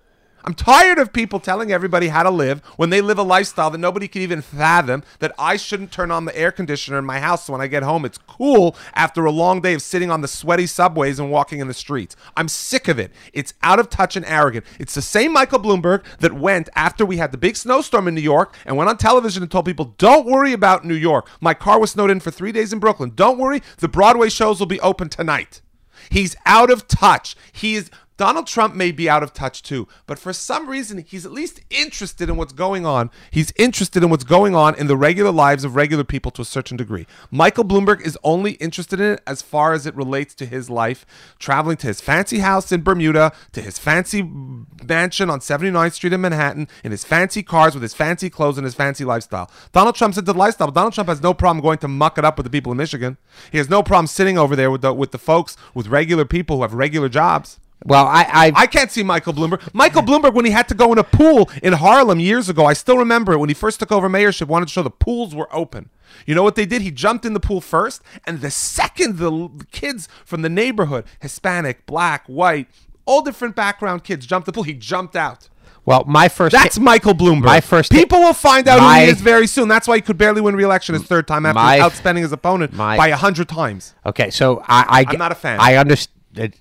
I'm 0.46 0.54
tired 0.54 0.98
of 0.98 1.12
people 1.12 1.40
telling 1.40 1.72
everybody 1.72 2.06
how 2.06 2.22
to 2.22 2.30
live 2.30 2.64
when 2.76 2.90
they 2.90 3.00
live 3.00 3.18
a 3.18 3.24
lifestyle 3.24 3.68
that 3.70 3.78
nobody 3.78 4.06
can 4.06 4.22
even 4.22 4.42
fathom. 4.42 5.02
That 5.18 5.32
I 5.40 5.56
shouldn't 5.56 5.90
turn 5.90 6.12
on 6.12 6.24
the 6.24 6.38
air 6.38 6.52
conditioner 6.52 6.98
in 6.98 7.04
my 7.04 7.18
house 7.18 7.46
so 7.46 7.52
when 7.52 7.60
I 7.60 7.66
get 7.66 7.82
home 7.82 8.04
it's 8.04 8.18
cool 8.18 8.76
after 8.94 9.24
a 9.24 9.32
long 9.32 9.60
day 9.60 9.74
of 9.74 9.82
sitting 9.82 10.08
on 10.08 10.20
the 10.20 10.28
sweaty 10.28 10.68
subways 10.68 11.18
and 11.18 11.32
walking 11.32 11.58
in 11.58 11.66
the 11.66 11.74
streets. 11.74 12.14
I'm 12.36 12.46
sick 12.46 12.86
of 12.86 13.00
it. 13.00 13.10
It's 13.32 13.54
out 13.64 13.80
of 13.80 13.90
touch 13.90 14.14
and 14.14 14.24
arrogant. 14.24 14.66
It's 14.78 14.94
the 14.94 15.02
same 15.02 15.32
Michael 15.32 15.58
Bloomberg 15.58 16.04
that 16.18 16.32
went 16.32 16.68
after 16.76 17.04
we 17.04 17.16
had 17.16 17.32
the 17.32 17.38
big 17.38 17.56
snowstorm 17.56 18.06
in 18.06 18.14
New 18.14 18.20
York 18.20 18.54
and 18.64 18.76
went 18.76 18.88
on 18.88 18.98
television 18.98 19.42
and 19.42 19.50
told 19.50 19.66
people, 19.66 19.96
don't 19.98 20.26
worry 20.26 20.52
about 20.52 20.84
New 20.84 20.94
York. 20.94 21.28
My 21.40 21.54
car 21.54 21.80
was 21.80 21.90
snowed 21.90 22.10
in 22.10 22.20
for 22.20 22.30
three 22.30 22.52
days 22.52 22.72
in 22.72 22.78
Brooklyn. 22.78 23.10
Don't 23.16 23.38
worry, 23.38 23.62
the 23.78 23.88
Broadway 23.88 24.28
shows 24.28 24.60
will 24.60 24.66
be 24.66 24.80
open 24.80 25.08
tonight. 25.08 25.60
He's 26.08 26.36
out 26.46 26.70
of 26.70 26.86
touch. 26.86 27.34
He 27.52 27.74
is 27.74 27.90
Donald 28.16 28.46
Trump 28.46 28.74
may 28.74 28.92
be 28.92 29.08
out 29.08 29.22
of 29.22 29.32
touch 29.32 29.62
too, 29.62 29.86
but 30.06 30.18
for 30.18 30.32
some 30.32 30.68
reason 30.68 30.98
he's 30.98 31.26
at 31.26 31.32
least 31.32 31.60
interested 31.70 32.28
in 32.28 32.36
what's 32.36 32.52
going 32.52 32.86
on. 32.86 33.10
He's 33.30 33.52
interested 33.56 34.02
in 34.02 34.10
what's 34.10 34.24
going 34.24 34.54
on 34.54 34.74
in 34.74 34.86
the 34.86 34.96
regular 34.96 35.30
lives 35.30 35.64
of 35.64 35.76
regular 35.76 36.04
people 36.04 36.30
to 36.32 36.42
a 36.42 36.46
certain 36.46 36.76
degree. 36.76 37.06
Michael 37.30 37.64
Bloomberg 37.64 38.00
is 38.00 38.18
only 38.24 38.52
interested 38.52 39.00
in 39.00 39.12
it 39.12 39.22
as 39.26 39.42
far 39.42 39.74
as 39.74 39.86
it 39.86 39.94
relates 39.94 40.34
to 40.36 40.46
his 40.46 40.70
life, 40.70 41.04
traveling 41.38 41.76
to 41.78 41.86
his 41.86 42.00
fancy 42.00 42.38
house 42.38 42.72
in 42.72 42.82
Bermuda, 42.82 43.32
to 43.52 43.60
his 43.60 43.78
fancy 43.78 44.22
mansion 44.22 45.28
on 45.28 45.40
79th 45.40 45.92
Street 45.92 46.12
in 46.12 46.20
Manhattan, 46.20 46.68
in 46.82 46.92
his 46.92 47.04
fancy 47.04 47.42
cars 47.42 47.74
with 47.74 47.82
his 47.82 47.94
fancy 47.94 48.30
clothes 48.30 48.56
and 48.56 48.64
his 48.64 48.74
fancy 48.74 49.04
lifestyle. 49.04 49.50
Donald 49.72 49.94
Trump's 49.94 50.16
into 50.16 50.32
the 50.32 50.38
lifestyle. 50.38 50.70
Donald 50.70 50.94
Trump 50.94 51.08
has 51.08 51.22
no 51.22 51.34
problem 51.34 51.62
going 51.62 51.78
to 51.78 51.88
muck 51.88 52.18
it 52.18 52.24
up 52.24 52.38
with 52.38 52.44
the 52.44 52.50
people 52.50 52.72
in 52.72 52.78
Michigan. 52.78 53.18
He 53.52 53.58
has 53.58 53.68
no 53.68 53.82
problem 53.82 54.06
sitting 54.06 54.38
over 54.38 54.56
there 54.56 54.70
with 54.70 54.80
the 54.80 54.92
with 54.94 55.10
the 55.10 55.18
folks 55.18 55.56
with 55.74 55.88
regular 55.88 56.24
people 56.24 56.56
who 56.56 56.62
have 56.62 56.74
regular 56.74 57.08
jobs. 57.08 57.58
Well, 57.84 58.06
I, 58.06 58.22
I, 58.32 58.52
I 58.62 58.66
can't 58.66 58.90
see 58.90 59.02
Michael 59.02 59.32
Bloomberg. 59.32 59.68
Michael 59.74 60.02
Bloomberg, 60.02 60.34
when 60.34 60.44
he 60.44 60.50
had 60.50 60.66
to 60.68 60.74
go 60.74 60.92
in 60.92 60.98
a 60.98 61.04
pool 61.04 61.50
in 61.62 61.74
Harlem 61.74 62.18
years 62.18 62.48
ago, 62.48 62.64
I 62.64 62.72
still 62.72 62.98
remember 62.98 63.32
it 63.34 63.38
when 63.38 63.48
he 63.50 63.54
first 63.54 63.78
took 63.80 63.92
over 63.92 64.08
mayorship, 64.08 64.48
wanted 64.48 64.66
to 64.66 64.72
show 64.72 64.82
the 64.82 64.90
pools 64.90 65.34
were 65.34 65.48
open. 65.54 65.90
You 66.26 66.34
know 66.34 66.42
what 66.42 66.54
they 66.56 66.66
did? 66.66 66.82
He 66.82 66.90
jumped 66.90 67.24
in 67.24 67.34
the 67.34 67.40
pool 67.40 67.60
first, 67.60 68.02
and 68.26 68.40
the 68.40 68.50
second 68.50 69.18
the 69.18 69.50
kids 69.70 70.08
from 70.24 70.42
the 70.42 70.48
neighborhood, 70.48 71.04
Hispanic, 71.20 71.84
black, 71.86 72.26
white, 72.26 72.68
all 73.04 73.22
different 73.22 73.54
background 73.54 74.02
kids 74.04 74.26
jumped 74.26 74.46
the 74.46 74.52
pool, 74.52 74.62
he 74.64 74.72
jumped 74.74 75.14
out. 75.14 75.48
well, 75.84 76.02
my 76.08 76.28
first. 76.28 76.52
That's 76.52 76.78
Michael 76.80 77.14
Bloomberg. 77.14 77.44
My 77.44 77.60
first- 77.60 77.92
People 77.92 78.18
will 78.20 78.32
find 78.34 78.66
out 78.66 78.80
My- 78.80 79.00
who 79.00 79.04
he 79.04 79.10
is 79.12 79.20
very 79.20 79.46
soon. 79.46 79.68
That's 79.68 79.86
why 79.86 79.96
he 79.96 80.00
could 80.00 80.18
barely 80.18 80.40
win 80.40 80.56
re-election 80.56 80.94
his 80.94 81.04
third 81.04 81.28
time 81.28 81.46
after 81.46 81.54
My- 81.60 81.78
outspending 81.78 82.22
his 82.22 82.32
opponent 82.32 82.72
my- 82.72 82.96
by 82.96 83.08
a 83.08 83.16
hundred 83.16 83.48
times. 83.48 83.94
Okay, 84.04 84.30
so 84.30 84.60
I, 84.66 85.04
I 85.06 85.12
I'm 85.12 85.18
not 85.18 85.30
a 85.30 85.36
fan. 85.36 85.60
I 85.60 85.76
understand. 85.76 86.54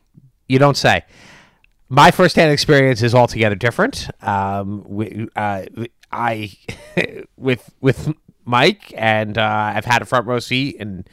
You 0.48 0.60
don't 0.60 0.78
say. 0.78 1.04
My 1.90 2.12
firsthand 2.12 2.52
experience 2.52 3.02
is 3.04 3.14
altogether 3.14 3.56
different. 3.56 4.10
Um, 4.22 4.84
we, 4.88 5.28
uh, 5.36 5.66
I 6.12 6.52
with 7.38 7.74
with 7.82 8.14
Mike, 8.44 8.94
and 8.96 9.38
uh, 9.38 9.74
I've 9.76 9.86
had 9.86 10.02
a 10.02 10.06
front 10.06 10.28
row 10.28 10.40
seat 10.40 10.78
and 10.80 11.08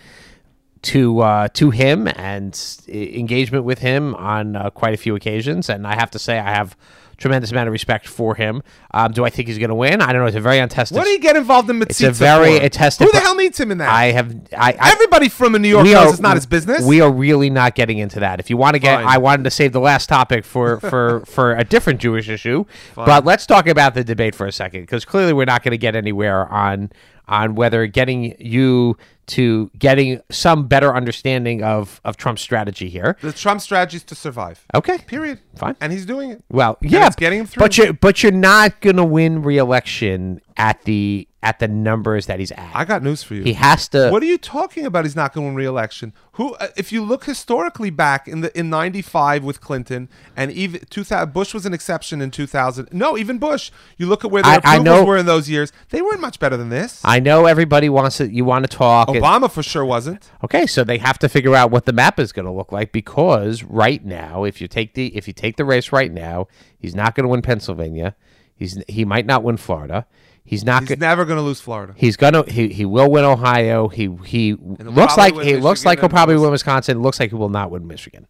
to 0.82 1.20
uh, 1.20 1.48
to 1.54 1.70
him 1.70 2.08
and 2.08 2.58
engagement 2.88 3.64
with 3.64 3.78
him 3.78 4.14
on 4.16 4.56
uh, 4.56 4.70
quite 4.70 4.94
a 4.94 4.96
few 4.96 5.14
occasions, 5.14 5.68
and 5.68 5.86
I 5.86 5.94
have 5.94 6.10
to 6.12 6.18
say 6.18 6.38
I 6.38 6.50
have 6.50 6.76
tremendous 7.18 7.52
amount 7.52 7.68
of 7.68 7.72
respect 7.72 8.08
for 8.08 8.34
him. 8.34 8.64
Um, 8.92 9.12
do 9.12 9.24
I 9.24 9.30
think 9.30 9.46
he's 9.46 9.58
going 9.58 9.68
to 9.68 9.76
win? 9.76 10.00
I 10.00 10.12
don't 10.12 10.22
know. 10.22 10.26
It's 10.26 10.36
a 10.36 10.40
very 10.40 10.58
untested. 10.58 10.96
What 10.98 11.04
do 11.04 11.10
you 11.10 11.20
get 11.20 11.36
involved 11.36 11.70
in 11.70 11.80
It's 11.82 12.00
a 12.02 12.10
very 12.10 12.58
for? 12.58 12.64
attested- 12.64 13.06
Who 13.06 13.12
the 13.12 13.20
hell 13.20 13.36
needs 13.36 13.60
him 13.60 13.70
in 13.70 13.78
that? 13.78 13.88
I 13.90 14.06
have. 14.06 14.34
I, 14.56 14.72
I 14.80 14.90
Everybody 14.90 15.28
from 15.28 15.52
New 15.52 15.68
York 15.68 15.84
knows 15.84 15.94
are- 15.94 16.10
it's 16.10 16.20
not 16.20 16.34
his 16.36 16.46
business. 16.46 16.84
We 16.84 17.00
are 17.00 17.12
really 17.12 17.48
not 17.48 17.76
getting 17.76 17.98
into 17.98 18.18
that. 18.20 18.40
If 18.40 18.50
you 18.50 18.56
want 18.56 18.74
to 18.74 18.80
get, 18.80 18.96
Fine. 18.96 19.06
I 19.06 19.18
wanted 19.18 19.44
to 19.44 19.50
save 19.50 19.72
the 19.72 19.80
last 19.80 20.08
topic 20.08 20.44
for 20.44 20.80
for 20.90 21.20
for 21.26 21.54
a 21.54 21.62
different 21.62 22.00
Jewish 22.00 22.28
issue. 22.28 22.64
But 22.96 23.24
let's 23.24 23.46
talk 23.46 23.68
about 23.68 23.94
the 23.94 24.02
debate 24.02 24.34
for 24.34 24.46
a 24.46 24.52
second, 24.52 24.80
because 24.80 25.04
clearly 25.04 25.32
we're 25.32 25.44
not 25.44 25.62
going 25.62 25.72
to 25.72 25.78
get 25.78 25.94
anywhere 25.94 26.48
on 26.52 26.90
on 27.28 27.54
whether 27.54 27.86
getting 27.86 28.34
you 28.40 28.96
to 29.26 29.70
getting 29.78 30.20
some 30.30 30.66
better 30.66 30.94
understanding 30.94 31.62
of 31.62 32.00
of 32.04 32.16
Trump's 32.16 32.42
strategy 32.42 32.88
here. 32.88 33.16
the 33.22 33.32
Trump 33.32 33.60
strategy 33.60 33.96
is 33.98 34.04
to 34.04 34.14
survive. 34.14 34.66
Okay, 34.74 34.98
Period. 34.98 35.40
Fine. 35.56 35.76
And 35.80 35.92
he's 35.92 36.06
doing 36.06 36.30
it. 36.30 36.42
Well, 36.50 36.78
yeah, 36.80 37.10
getting 37.16 37.40
him 37.40 37.46
through. 37.46 37.60
But 37.60 37.76
you 37.78 37.92
but 37.92 38.22
you're 38.22 38.32
not 38.32 38.80
going 38.80 38.96
to 38.96 39.04
win 39.04 39.42
re-election 39.42 40.40
at 40.56 40.82
the 40.84 41.28
at 41.44 41.58
the 41.58 41.66
numbers 41.66 42.26
that 42.26 42.38
he's 42.38 42.52
at. 42.52 42.70
I 42.72 42.84
got 42.84 43.02
news 43.02 43.22
for 43.24 43.34
you. 43.34 43.42
he 43.42 43.54
has 43.54 43.88
to. 43.88 44.10
What 44.10 44.22
are 44.22 44.26
you 44.26 44.38
talking 44.38 44.86
about? 44.86 45.04
He's 45.04 45.16
not 45.16 45.32
going 45.32 45.44
to 45.44 45.48
win 45.48 45.56
re-election. 45.56 46.12
Who, 46.32 46.54
uh, 46.54 46.68
if 46.76 46.92
you 46.92 47.02
look 47.04 47.24
historically 47.24 47.90
back 47.90 48.28
in 48.28 48.40
the 48.42 48.56
in 48.58 48.70
'95 48.70 49.42
with 49.44 49.60
Clinton 49.60 50.08
and 50.36 50.50
even 50.52 50.80
2000, 50.88 51.32
Bush 51.32 51.52
was 51.52 51.66
an 51.66 51.74
exception 51.74 52.22
in 52.22 52.30
2000. 52.30 52.88
No, 52.92 53.18
even 53.18 53.38
Bush. 53.38 53.70
You 53.98 54.06
look 54.06 54.24
at 54.24 54.30
where 54.30 54.42
their 54.42 54.52
I- 54.52 54.54
I 54.54 54.58
approvals 54.76 54.84
know- 54.84 55.04
were 55.04 55.16
in 55.18 55.26
those 55.26 55.50
years. 55.50 55.72
They 55.90 56.00
weren't 56.00 56.20
much 56.20 56.38
better 56.38 56.56
than 56.56 56.68
this. 56.70 57.00
I 57.04 57.18
know 57.20 57.46
everybody 57.46 57.88
wants 57.88 58.16
to. 58.18 58.30
You 58.32 58.44
want 58.44 58.68
to 58.70 58.74
talk. 58.74 59.08
Obama 59.20 59.50
for 59.50 59.62
sure 59.62 59.84
wasn't. 59.84 60.30
Okay, 60.44 60.66
so 60.66 60.84
they 60.84 60.98
have 60.98 61.18
to 61.20 61.28
figure 61.28 61.54
out 61.54 61.70
what 61.70 61.84
the 61.84 61.92
map 61.92 62.18
is 62.18 62.32
going 62.32 62.46
to 62.46 62.52
look 62.52 62.72
like 62.72 62.92
because 62.92 63.62
right 63.62 64.04
now, 64.04 64.44
if 64.44 64.60
you 64.60 64.68
take 64.68 64.94
the 64.94 65.14
if 65.16 65.26
you 65.26 65.32
take 65.32 65.56
the 65.56 65.64
race 65.64 65.92
right 65.92 66.12
now, 66.12 66.48
he's 66.78 66.94
not 66.94 67.14
going 67.14 67.24
to 67.24 67.28
win 67.28 67.42
Pennsylvania. 67.42 68.14
He's 68.54 68.82
he 68.88 69.04
might 69.04 69.26
not 69.26 69.42
win 69.42 69.56
Florida. 69.56 70.06
He's 70.44 70.64
not. 70.64 70.82
He's 70.82 70.90
go- 70.90 71.06
never 71.06 71.24
going 71.24 71.38
to 71.38 71.42
lose 71.42 71.60
Florida. 71.60 71.94
He's 71.96 72.16
gonna 72.16 72.44
he, 72.50 72.68
he 72.68 72.84
will 72.84 73.10
win 73.10 73.24
Ohio. 73.24 73.88
He 73.88 74.08
he 74.24 74.54
looks 74.54 75.16
like 75.16 75.38
he 75.40 75.56
looks 75.56 75.84
like 75.84 76.00
he'll 76.00 76.08
probably 76.08 76.36
win 76.36 76.50
Wisconsin. 76.50 77.00
Looks 77.00 77.20
like 77.20 77.30
he 77.30 77.36
will 77.36 77.48
not 77.48 77.70
win 77.70 77.86
Michigan. 77.86 78.26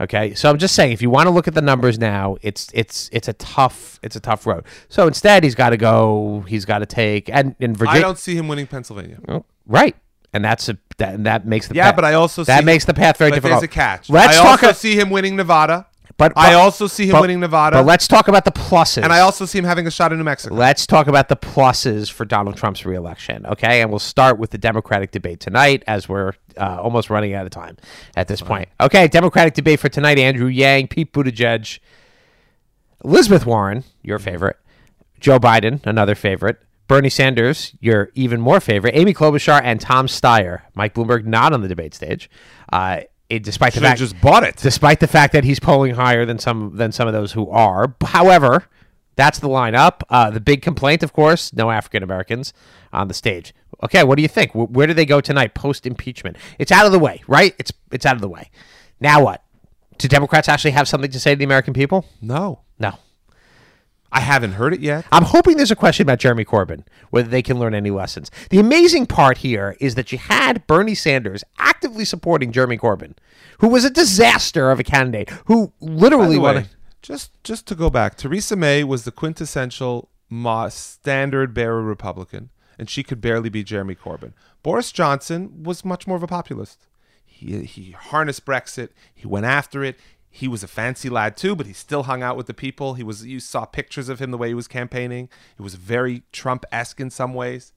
Okay, 0.00 0.34
so 0.34 0.50
I'm 0.50 0.58
just 0.58 0.74
saying 0.74 0.90
if 0.92 1.00
you 1.00 1.08
want 1.08 1.28
to 1.28 1.30
look 1.30 1.46
at 1.46 1.54
the 1.54 1.62
numbers 1.62 1.98
now, 1.98 2.36
it's 2.42 2.68
it's 2.74 3.08
it's 3.12 3.28
a 3.28 3.32
tough 3.34 4.00
it's 4.02 4.16
a 4.16 4.20
tough 4.20 4.46
road. 4.46 4.64
So 4.88 5.06
instead, 5.06 5.44
he's 5.44 5.54
got 5.54 5.70
to 5.70 5.76
go. 5.76 6.44
He's 6.48 6.64
got 6.64 6.80
to 6.80 6.86
take 6.86 7.30
and 7.30 7.54
in 7.60 7.74
Virginia. 7.74 8.00
I 8.00 8.02
don't 8.02 8.18
see 8.18 8.34
him 8.36 8.48
winning 8.48 8.66
Pennsylvania. 8.66 9.20
Oh, 9.28 9.44
right, 9.66 9.94
and 10.34 10.44
that's 10.44 10.68
a 10.68 10.76
that, 10.98 11.14
and 11.14 11.24
that 11.26 11.46
makes 11.46 11.68
the 11.68 11.74
Yeah, 11.74 11.86
path- 11.86 11.96
but 11.96 12.04
I 12.04 12.14
also 12.14 12.44
that 12.44 12.64
makes 12.64 12.84
the 12.84 12.92
path 12.94 13.16
very 13.16 13.30
but 13.30 13.36
difficult. 13.36 13.60
There's 13.62 13.70
a 13.70 13.74
catch. 13.74 14.10
Let's 14.10 14.36
I 14.38 14.42
talk. 14.42 14.62
also 14.62 14.68
a- 14.68 14.74
see 14.74 14.94
him 14.98 15.08
winning 15.10 15.34
Nevada. 15.36 15.86
but, 16.16 16.32
I 16.36 16.54
also 16.54 16.86
see 16.86 17.06
him 17.06 17.12
but- 17.12 17.22
winning 17.22 17.40
Nevada. 17.40 17.78
But 17.78 17.86
let's 17.86 18.06
talk 18.06 18.28
about 18.28 18.44
the 18.44 18.52
pluses. 18.52 19.02
and 19.02 19.12
I 19.12 19.18
also 19.20 19.46
see 19.46 19.58
him 19.58 19.64
having 19.64 19.86
a 19.88 19.90
shot 19.90 20.12
in 20.12 20.18
New 20.18 20.24
Mexico. 20.24 20.54
Let's 20.54 20.86
talk 20.86 21.08
about 21.08 21.28
the 21.28 21.34
pluses 21.36 22.08
for 22.12 22.24
Donald 22.24 22.56
Trump's 22.56 22.86
reelection, 22.86 23.44
okay? 23.46 23.80
And 23.80 23.90
we'll 23.90 23.98
start 23.98 24.38
with 24.38 24.50
the 24.50 24.58
Democratic 24.58 25.10
debate 25.10 25.40
tonight 25.40 25.82
as 25.88 26.08
we're 26.08 26.34
uh, 26.56 26.78
almost 26.80 27.10
running 27.10 27.34
out 27.34 27.46
of 27.46 27.50
time 27.50 27.76
at 28.16 28.28
this 28.28 28.40
point. 28.40 28.68
Okay, 28.80 29.08
Democratic 29.08 29.54
debate 29.54 29.80
for 29.80 29.88
tonight 29.88 30.18
Andrew 30.20 30.46
Yang, 30.46 30.86
Pete 30.88 31.12
Buttigieg, 31.12 31.80
Elizabeth 33.04 33.44
Warren, 33.44 33.82
your 34.02 34.20
favorite, 34.20 34.56
Joe 35.18 35.38
Biden, 35.40 35.84
another 35.84 36.14
favorite, 36.14 36.58
Bernie 36.86 37.08
Sanders, 37.10 37.72
your 37.80 38.10
even 38.14 38.40
more 38.40 38.60
favorite, 38.60 38.94
Amy 38.94 39.14
Klobuchar, 39.14 39.60
and 39.64 39.80
Tom 39.80 40.06
Steyer. 40.06 40.62
Mike 40.74 40.94
Bloomberg 40.94 41.24
not 41.24 41.52
on 41.52 41.62
the 41.62 41.68
debate 41.68 41.94
stage. 41.94 42.28
Uh, 42.72 43.00
it, 43.30 43.42
despite 43.42 43.72
the 43.72 43.78
Should've 43.78 43.88
fact 43.88 43.98
just 44.00 44.20
bought 44.20 44.42
it. 44.44 44.56
despite 44.56 45.00
the 45.00 45.06
fact 45.06 45.32
that 45.32 45.44
he's 45.44 45.58
polling 45.58 45.94
higher 45.94 46.26
than 46.26 46.38
some 46.38 46.76
than 46.76 46.92
some 46.92 47.06
of 47.08 47.14
those 47.14 47.32
who 47.32 47.48
are. 47.50 47.94
However, 48.04 48.64
that's 49.16 49.38
the 49.38 49.48
lineup. 49.48 50.02
Uh, 50.10 50.28
the 50.30 50.40
big 50.40 50.60
complaint, 50.60 51.02
of 51.02 51.12
course, 51.14 51.52
no 51.54 51.70
African 51.70 52.02
Americans 52.02 52.52
on 52.92 53.08
the 53.08 53.14
stage. 53.14 53.54
Okay, 53.82 54.04
what 54.04 54.16
do 54.16 54.22
you 54.22 54.28
think? 54.28 54.52
Wh- 54.52 54.70
Where 54.70 54.86
do 54.86 54.92
they 54.94 55.06
go 55.06 55.20
tonight 55.22 55.54
post 55.54 55.86
impeachment? 55.86 56.36
It's 56.58 56.70
out 56.70 56.84
of 56.86 56.92
the 56.92 56.98
way, 56.98 57.22
right? 57.26 57.54
It's 57.58 57.72
it's 57.90 58.04
out 58.04 58.14
of 58.14 58.20
the 58.20 58.28
way. 58.28 58.50
Now 59.00 59.24
what? 59.24 59.42
Do 59.96 60.06
Democrats 60.08 60.48
actually 60.48 60.72
have 60.72 60.86
something 60.88 61.10
to 61.10 61.20
say 61.20 61.32
to 61.32 61.38
the 61.38 61.44
American 61.44 61.72
people? 61.72 62.04
no, 62.20 62.60
No. 62.78 62.98
I 64.14 64.20
haven't 64.20 64.52
heard 64.52 64.72
it 64.72 64.80
yet. 64.80 65.04
I'm 65.10 65.24
hoping 65.24 65.56
there's 65.56 65.72
a 65.72 65.76
question 65.76 66.04
about 66.04 66.20
Jeremy 66.20 66.44
Corbyn, 66.44 66.84
whether 67.10 67.28
they 67.28 67.42
can 67.42 67.58
learn 67.58 67.74
any 67.74 67.90
lessons. 67.90 68.30
The 68.48 68.60
amazing 68.60 69.06
part 69.06 69.38
here 69.38 69.76
is 69.80 69.96
that 69.96 70.12
you 70.12 70.18
had 70.18 70.64
Bernie 70.68 70.94
Sanders 70.94 71.42
actively 71.58 72.04
supporting 72.04 72.52
Jeremy 72.52 72.78
Corbyn, 72.78 73.14
who 73.58 73.66
was 73.68 73.84
a 73.84 73.90
disaster 73.90 74.70
of 74.70 74.78
a 74.78 74.84
candidate, 74.84 75.30
who 75.46 75.72
literally 75.80 76.38
won. 76.38 76.54
way, 76.54 76.66
just 77.02 77.42
just 77.42 77.66
to 77.66 77.74
go 77.74 77.90
back, 77.90 78.16
Theresa 78.16 78.54
May 78.54 78.84
was 78.84 79.04
the 79.04 79.10
quintessential 79.10 80.08
standard 80.70 81.52
bearer 81.52 81.82
Republican, 81.82 82.50
and 82.78 82.88
she 82.88 83.02
could 83.02 83.20
barely 83.20 83.48
beat 83.48 83.66
Jeremy 83.66 83.96
Corbyn. 83.96 84.32
Boris 84.62 84.92
Johnson 84.92 85.64
was 85.64 85.84
much 85.84 86.06
more 86.06 86.16
of 86.16 86.22
a 86.22 86.28
populist. 86.28 86.86
He 87.26 87.64
he 87.64 87.90
harnessed 87.90 88.46
Brexit. 88.46 88.90
He 89.12 89.26
went 89.26 89.44
after 89.44 89.82
it. 89.82 89.98
He 90.36 90.48
was 90.48 90.64
a 90.64 90.66
fancy 90.66 91.08
lad 91.08 91.36
too, 91.36 91.54
but 91.54 91.64
he 91.64 91.72
still 91.72 92.02
hung 92.02 92.20
out 92.20 92.36
with 92.36 92.48
the 92.48 92.54
people. 92.54 92.94
He 92.94 93.04
was 93.04 93.24
you 93.24 93.38
saw 93.38 93.64
pictures 93.66 94.08
of 94.08 94.20
him 94.20 94.32
the 94.32 94.36
way 94.36 94.48
he 94.48 94.54
was 94.54 94.66
campaigning. 94.66 95.28
It 95.56 95.62
was 95.62 95.76
very 95.76 96.24
Trump 96.32 96.64
esque 96.72 96.98
in 96.98 97.10
some 97.10 97.34
ways. 97.34 97.72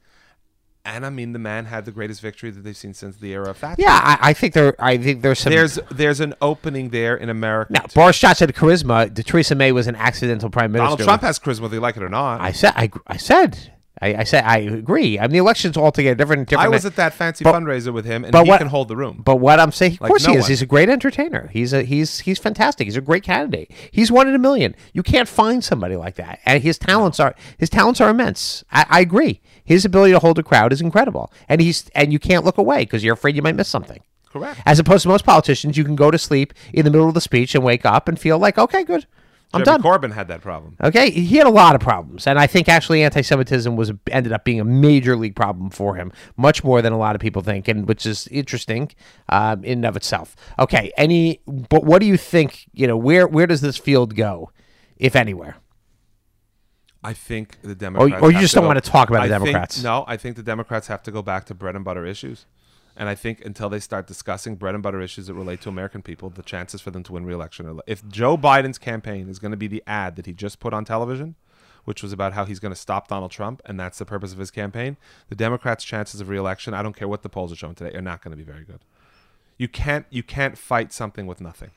And 0.83 1.05
I 1.05 1.11
mean, 1.11 1.33
the 1.33 1.39
man 1.39 1.65
had 1.65 1.85
the 1.85 1.91
greatest 1.91 2.19
victory 2.19 2.49
that 2.49 2.61
they've 2.61 2.75
seen 2.75 2.95
since 2.95 3.17
the 3.17 3.31
era 3.31 3.51
of 3.51 3.57
Thatcher. 3.57 3.79
Yeah, 3.83 3.99
I, 4.01 4.29
I 4.29 4.33
think 4.33 4.55
there. 4.55 4.73
I 4.79 4.97
think 4.97 5.21
there's 5.21 5.37
some. 5.37 5.51
There's 5.51 5.77
there's 5.91 6.19
an 6.19 6.33
opening 6.41 6.89
there 6.89 7.15
in 7.15 7.29
America. 7.29 7.73
now, 7.73 7.85
Boris 7.93 8.17
Johnson 8.17 8.47
had 8.47 8.55
charisma. 8.55 9.13
Theresa 9.13 9.53
May 9.53 9.71
was 9.71 9.85
an 9.85 9.95
accidental 9.95 10.49
prime 10.49 10.71
minister. 10.71 10.97
Donald 10.97 11.07
Trump 11.07 11.21
has 11.21 11.37
charisma, 11.37 11.61
whether 11.61 11.75
you 11.75 11.81
like 11.81 11.95
it 11.95 12.01
or 12.01 12.09
not. 12.09 12.41
I 12.41 12.53
said. 12.53 12.73
I, 12.75 12.89
I 13.05 13.17
said. 13.17 13.71
I, 14.01 14.15
I 14.15 14.23
said. 14.23 14.43
I 14.43 14.57
agree. 14.59 15.17
I 15.17 15.23
mean, 15.23 15.31
the 15.31 15.37
election's 15.39 15.75
altogether 15.77 16.15
different. 16.15 16.49
different 16.49 16.65
I 16.67 16.69
was 16.69 16.85
at 16.85 16.95
that 16.97 17.13
fancy 17.13 17.43
But- 17.43 17.53
fundraiser 17.55 17.93
with 17.93 18.05
him, 18.05 18.23
and 18.23 18.31
but 18.31 18.43
he 18.43 18.49
what- 18.49 18.59
can 18.59 18.67
hold 18.67 18.87
the 18.87 18.95
room. 18.95 19.21
But 19.25 19.37
what 19.37 19.59
I'm 19.59 19.71
saying, 19.71 19.93
of 19.93 20.01
Like 20.01 20.09
course 20.09 20.25
no 20.27 20.33
he 20.33 20.37
is. 20.37 20.43
one. 20.43 20.49
He's 20.51 20.61
a 20.61 20.65
great 20.65 20.89
entertainer. 20.89 21.49
He's 21.53 21.73
a 21.73 21.83
he's 21.83 22.19
he's 22.19 22.37
fantastic. 22.39 22.85
He's 22.85 22.97
a 22.97 23.01
great 23.01 23.23
candidate. 23.23 23.71
He's 23.91 24.11
one 24.11 24.27
in 24.27 24.35
a 24.35 24.39
million. 24.39 24.75
You 24.93 25.03
can't 25.03 25.27
find 25.27 25.63
somebody 25.63 25.95
like 25.95 26.15
that, 26.15 26.39
and 26.45 26.61
his 26.61 26.77
talents 26.77 27.19
are 27.19 27.33
his 27.57 27.69
talents 27.69 27.99
are 28.01 28.09
immense. 28.09 28.63
I, 28.71 28.85
I 28.89 28.99
agree. 29.01 29.41
His 29.63 29.83
ability 29.83 30.13
to 30.13 30.19
hold 30.19 30.37
a 30.39 30.43
crowd 30.43 30.71
is 30.71 30.79
incredible, 30.81 31.31
and 31.49 31.59
he's 31.61 31.89
and 31.95 32.13
you 32.13 32.19
can't 32.19 32.45
look 32.45 32.57
away 32.57 32.79
because 32.83 33.03
you're 33.03 33.15
afraid 33.15 33.35
you 33.35 33.41
might 33.41 33.55
miss 33.55 33.67
something. 33.67 34.01
Correct. 34.31 34.59
As 34.65 34.77
opposed 34.77 35.03
to 35.03 35.07
most 35.09 35.25
politicians, 35.25 35.77
you 35.77 35.83
can 35.83 35.95
go 35.95 36.11
to 36.11 36.17
sleep 36.17 36.53
in 36.73 36.85
the 36.85 36.91
middle 36.91 37.07
of 37.07 37.13
the 37.13 37.21
speech 37.21 37.55
and 37.55 37.63
wake 37.63 37.85
up 37.85 38.07
and 38.07 38.19
feel 38.19 38.37
like, 38.37 38.57
okay, 38.57 38.83
good, 38.83 39.07
I'm 39.53 39.63
Jeremy 39.63 39.81
done. 39.83 39.99
Corbyn 40.01 40.13
had 40.13 40.27
that 40.27 40.41
problem. 40.41 40.75
Okay, 40.83 41.09
he 41.09 41.37
had 41.37 41.47
a 41.47 41.51
lot 41.51 41.73
of 41.73 41.79
problems, 41.81 42.27
and 42.27 42.37
I 42.37 42.47
think 42.47 42.67
actually 42.67 43.01
anti-Semitism 43.03 43.75
was 43.77 43.93
ended 44.11 44.33
up 44.33 44.43
being 44.43 44.59
a 44.59 44.65
major 44.65 45.15
league 45.15 45.35
problem 45.37 45.69
for 45.69 45.95
him, 45.95 46.11
much 46.35 46.63
more 46.65 46.81
than 46.81 46.91
a 46.91 46.97
lot 46.97 47.15
of 47.15 47.21
people 47.21 47.41
think, 47.41 47.67
and 47.69 47.87
which 47.87 48.05
is 48.05 48.27
interesting 48.27 48.91
um, 49.29 49.63
in 49.63 49.79
and 49.79 49.85
of 49.85 49.95
itself. 49.95 50.35
Okay, 50.59 50.91
any, 50.97 51.39
but 51.47 51.85
what 51.85 51.99
do 52.01 52.07
you 52.07 52.17
think? 52.17 52.65
You 52.73 52.87
know, 52.87 52.97
where 52.97 53.25
where 53.25 53.47
does 53.47 53.61
this 53.61 53.77
field 53.77 54.15
go, 54.15 54.51
if 54.97 55.15
anywhere? 55.15 55.55
I 57.03 57.13
think 57.13 57.61
the 57.61 57.75
Democrats. 57.75 58.21
or 58.21 58.31
you 58.31 58.39
just 58.39 58.53
don't 58.53 58.63
go- 58.63 58.67
wanna 58.67 58.81
talk 58.81 59.09
about 59.09 59.19
the 59.27 59.33
I 59.33 59.37
think- 59.37 59.45
Democrats. 59.51 59.81
no, 59.81 60.03
I 60.07 60.17
think 60.17 60.35
the 60.35 60.43
Democrats 60.43 60.87
have 60.87 61.03
to 61.03 61.11
go 61.11 61.21
back 61.21 61.45
to 61.45 61.53
bread 61.53 61.75
and 61.75 61.85
butter 61.85 62.05
issues. 62.05 62.45
And 62.99 63.07
I 63.07 63.15
think 63.15 63.45
until 63.45 63.69
they 63.69 63.79
start 63.79 64.07
discussing 64.07 64.55
bread 64.55 64.73
and 64.73 64.81
butter 64.81 64.99
issues 64.99 65.27
that 65.27 65.35
relate 65.35 65.61
to 65.61 65.69
American 65.69 66.01
people, 66.01 66.31
the 66.31 66.41
chances 66.41 66.81
for 66.81 66.89
them 66.89 67.03
to 67.03 67.13
win 67.13 67.25
re-election 67.25 67.67
are. 67.67 67.75
If 67.85 68.07
Joe 68.09 68.37
Biden's 68.37 68.79
campaign 68.79 69.29
is 69.29 69.37
going 69.37 69.51
to 69.51 69.57
be 69.57 69.67
the 69.67 69.83
ad 69.85 70.15
that 70.15 70.25
he 70.25 70.33
just 70.33 70.59
put 70.59 70.73
on 70.73 70.83
television, 70.83 71.35
which 71.85 72.01
was 72.01 72.11
about 72.11 72.33
how 72.33 72.43
he's 72.43 72.59
going 72.59 72.73
to 72.73 72.79
stop 72.79 73.07
Donald 73.07 73.31
Trump, 73.31 73.61
and 73.65 73.79
that's 73.79 73.99
the 73.99 74.05
purpose 74.05 74.33
of 74.33 74.39
his 74.39 74.49
campaign, 74.49 74.97
the 75.29 75.35
Democrats' 75.35 75.83
chances 75.83 76.19
of 76.19 76.27
re-election, 76.27 76.73
I 76.73 76.81
don't 76.81 76.95
care 76.95 77.07
what 77.07 77.21
the 77.21 77.29
polls 77.29 77.51
are 77.51 77.55
showing 77.55 77.75
today, 77.75 77.95
are 77.95 78.01
not 78.01 78.23
going 78.23 78.31
to 78.31 78.37
be 78.37 78.43
very 78.43 78.65
good. 78.65 78.81
You 79.57 79.67
can't 79.67 80.05
you 80.09 80.23
can't 80.23 80.57
fight 80.57 80.91
something 80.91 81.27
with 81.27 81.39
nothing. 81.39 81.71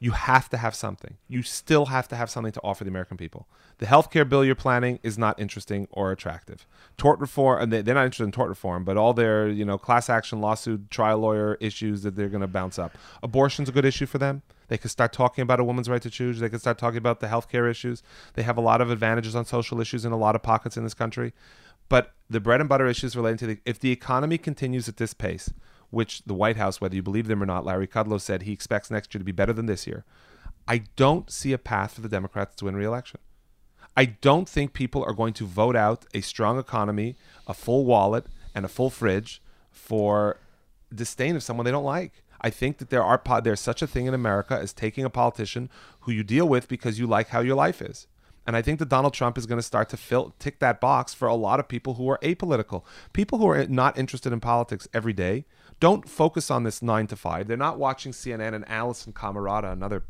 You 0.00 0.12
have 0.12 0.48
to 0.50 0.56
have 0.56 0.74
something. 0.74 1.16
You 1.26 1.42
still 1.42 1.86
have 1.86 2.08
to 2.08 2.16
have 2.16 2.30
something 2.30 2.52
to 2.52 2.60
offer 2.62 2.84
the 2.84 2.90
American 2.90 3.16
people. 3.16 3.48
The 3.78 3.86
healthcare 3.86 4.28
bill 4.28 4.44
you're 4.44 4.54
planning 4.54 4.98
is 5.02 5.18
not 5.18 5.38
interesting 5.40 5.88
or 5.90 6.12
attractive. 6.12 6.66
Tort 6.96 7.18
reform, 7.18 7.70
they're 7.70 7.82
not 7.82 8.04
interested 8.04 8.24
in 8.24 8.32
tort 8.32 8.48
reform, 8.48 8.84
but 8.84 8.96
all 8.96 9.12
their, 9.12 9.48
you 9.48 9.64
know, 9.64 9.78
class 9.78 10.08
action 10.08 10.40
lawsuit, 10.40 10.90
trial 10.90 11.18
lawyer 11.18 11.56
issues 11.60 12.02
that 12.02 12.14
they're 12.16 12.28
going 12.28 12.40
to 12.40 12.48
bounce 12.48 12.78
up. 12.78 12.96
Abortion's 13.22 13.68
a 13.68 13.72
good 13.72 13.84
issue 13.84 14.06
for 14.06 14.18
them. 14.18 14.42
They 14.68 14.78
could 14.78 14.90
start 14.90 15.12
talking 15.12 15.42
about 15.42 15.60
a 15.60 15.64
woman's 15.64 15.88
right 15.88 16.02
to 16.02 16.10
choose. 16.10 16.40
They 16.40 16.48
could 16.48 16.60
start 16.60 16.78
talking 16.78 16.98
about 16.98 17.20
the 17.20 17.26
healthcare 17.26 17.68
issues. 17.70 18.02
They 18.34 18.42
have 18.42 18.58
a 18.58 18.60
lot 18.60 18.80
of 18.80 18.90
advantages 18.90 19.34
on 19.34 19.46
social 19.46 19.80
issues 19.80 20.04
in 20.04 20.12
a 20.12 20.16
lot 20.16 20.34
of 20.34 20.42
pockets 20.42 20.76
in 20.76 20.84
this 20.84 20.94
country. 20.94 21.32
But 21.88 22.12
the 22.28 22.40
bread 22.40 22.60
and 22.60 22.68
butter 22.68 22.86
issues 22.86 23.16
relating 23.16 23.38
to 23.38 23.46
the, 23.46 23.58
if 23.64 23.80
the 23.80 23.90
economy 23.90 24.36
continues 24.36 24.88
at 24.88 24.98
this 24.98 25.14
pace, 25.14 25.50
which 25.90 26.22
the 26.24 26.34
White 26.34 26.56
House, 26.56 26.80
whether 26.80 26.94
you 26.94 27.02
believe 27.02 27.28
them 27.28 27.42
or 27.42 27.46
not, 27.46 27.64
Larry 27.64 27.86
Kudlow 27.86 28.20
said 28.20 28.42
he 28.42 28.52
expects 28.52 28.90
next 28.90 29.14
year 29.14 29.20
to 29.20 29.24
be 29.24 29.32
better 29.32 29.52
than 29.52 29.66
this 29.66 29.86
year. 29.86 30.04
I 30.66 30.84
don't 30.96 31.30
see 31.30 31.52
a 31.52 31.58
path 31.58 31.94
for 31.94 32.02
the 32.02 32.08
Democrats 32.08 32.56
to 32.56 32.66
win 32.66 32.76
re-election. 32.76 33.20
I 33.96 34.04
don't 34.04 34.48
think 34.48 34.74
people 34.74 35.02
are 35.02 35.14
going 35.14 35.32
to 35.34 35.46
vote 35.46 35.74
out 35.74 36.04
a 36.14 36.20
strong 36.20 36.58
economy, 36.58 37.16
a 37.46 37.54
full 37.54 37.84
wallet, 37.84 38.26
and 38.54 38.64
a 38.64 38.68
full 38.68 38.90
fridge 38.90 39.42
for 39.70 40.38
disdain 40.94 41.36
of 41.36 41.42
someone 41.42 41.64
they 41.64 41.72
don't 41.72 41.84
like. 41.84 42.22
I 42.40 42.50
think 42.50 42.78
that 42.78 42.90
there 42.90 43.02
are 43.02 43.20
there's 43.42 43.60
such 43.60 43.82
a 43.82 43.86
thing 43.86 44.06
in 44.06 44.14
America 44.14 44.56
as 44.56 44.72
taking 44.72 45.04
a 45.04 45.10
politician 45.10 45.70
who 46.00 46.12
you 46.12 46.22
deal 46.22 46.48
with 46.48 46.68
because 46.68 46.98
you 46.98 47.06
like 47.06 47.28
how 47.28 47.40
your 47.40 47.56
life 47.56 47.82
is. 47.82 48.06
And 48.48 48.56
I 48.56 48.62
think 48.62 48.78
that 48.78 48.88
Donald 48.88 49.12
Trump 49.12 49.36
is 49.36 49.44
going 49.44 49.58
to 49.58 49.62
start 49.62 49.90
to 49.90 49.98
fill 49.98 50.34
tick 50.38 50.58
that 50.60 50.80
box 50.80 51.12
for 51.12 51.28
a 51.28 51.34
lot 51.34 51.60
of 51.60 51.68
people 51.68 51.94
who 51.94 52.08
are 52.08 52.18
apolitical. 52.22 52.82
People 53.12 53.36
who 53.36 53.46
are 53.46 53.66
not 53.66 53.98
interested 53.98 54.32
in 54.32 54.40
politics 54.40 54.88
every 54.94 55.12
day 55.12 55.44
don't 55.80 56.08
focus 56.08 56.50
on 56.50 56.62
this 56.62 56.80
nine 56.80 57.06
to 57.08 57.14
five. 57.14 57.46
They're 57.46 57.58
not 57.58 57.78
watching 57.78 58.12
CNN 58.12 58.54
and 58.54 58.64
Alisyn 58.64 59.12
Camerota, 59.12 59.70
another 59.70 60.04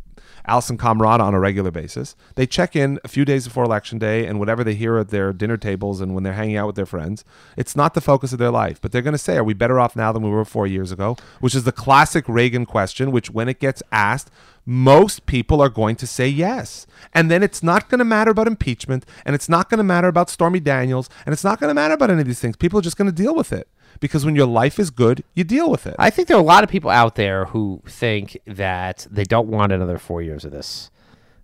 Alisyn 0.48 0.76
Camerota 0.76 1.20
on 1.20 1.34
a 1.34 1.40
regular 1.40 1.70
basis. 1.70 2.16
They 2.34 2.46
check 2.46 2.74
in 2.74 2.98
a 3.04 3.08
few 3.08 3.24
days 3.24 3.46
before 3.46 3.64
election 3.64 3.98
day 3.98 4.26
and 4.26 4.38
whatever 4.38 4.64
they 4.64 4.74
hear 4.74 4.98
at 4.98 5.08
their 5.08 5.32
dinner 5.32 5.56
tables 5.56 6.00
and 6.00 6.14
when 6.14 6.24
they're 6.24 6.32
hanging 6.32 6.56
out 6.56 6.66
with 6.66 6.76
their 6.76 6.86
friends. 6.86 7.24
It's 7.56 7.76
not 7.76 7.94
the 7.94 8.00
focus 8.00 8.32
of 8.32 8.38
their 8.38 8.50
life. 8.50 8.80
But 8.80 8.92
they're 8.92 9.02
going 9.02 9.12
to 9.12 9.18
say, 9.18 9.36
Are 9.36 9.44
we 9.44 9.54
better 9.54 9.80
off 9.80 9.96
now 9.96 10.12
than 10.12 10.22
we 10.22 10.30
were 10.30 10.44
four 10.44 10.66
years 10.66 10.92
ago? 10.92 11.16
Which 11.40 11.54
is 11.54 11.64
the 11.64 11.72
classic 11.72 12.28
Reagan 12.28 12.66
question, 12.66 13.10
which 13.10 13.30
when 13.30 13.48
it 13.48 13.60
gets 13.60 13.82
asked, 13.92 14.30
most 14.64 15.24
people 15.24 15.62
are 15.62 15.70
going 15.70 15.96
to 15.96 16.06
say 16.06 16.28
yes. 16.28 16.86
And 17.14 17.30
then 17.30 17.42
it's 17.42 17.62
not 17.62 17.88
going 17.88 18.00
to 18.00 18.04
matter 18.04 18.30
about 18.30 18.46
impeachment 18.46 19.06
and 19.24 19.34
it's 19.34 19.48
not 19.48 19.70
going 19.70 19.78
to 19.78 19.84
matter 19.84 20.08
about 20.08 20.28
Stormy 20.28 20.60
Daniels 20.60 21.08
and 21.24 21.32
it's 21.32 21.42
not 21.44 21.58
going 21.58 21.70
to 21.70 21.74
matter 21.74 21.94
about 21.94 22.10
any 22.10 22.20
of 22.20 22.26
these 22.26 22.40
things. 22.40 22.56
People 22.56 22.78
are 22.78 22.82
just 22.82 22.98
going 22.98 23.10
to 23.10 23.12
deal 23.12 23.34
with 23.34 23.50
it 23.50 23.66
because 24.00 24.24
when 24.24 24.36
your 24.36 24.46
life 24.46 24.78
is 24.78 24.90
good, 24.90 25.24
you 25.34 25.44
deal 25.44 25.70
with 25.70 25.86
it. 25.86 25.96
I 25.98 26.10
think 26.10 26.28
there 26.28 26.36
are 26.36 26.40
a 26.40 26.44
lot 26.46 26.64
of 26.64 26.70
people 26.70 26.90
out 26.90 27.14
there 27.14 27.46
who 27.46 27.82
think 27.86 28.38
that 28.46 29.06
they 29.10 29.24
don't 29.24 29.48
want 29.48 29.72
another 29.72 29.98
four 29.98 30.22
years 30.22 30.44
of 30.44 30.52
this. 30.52 30.90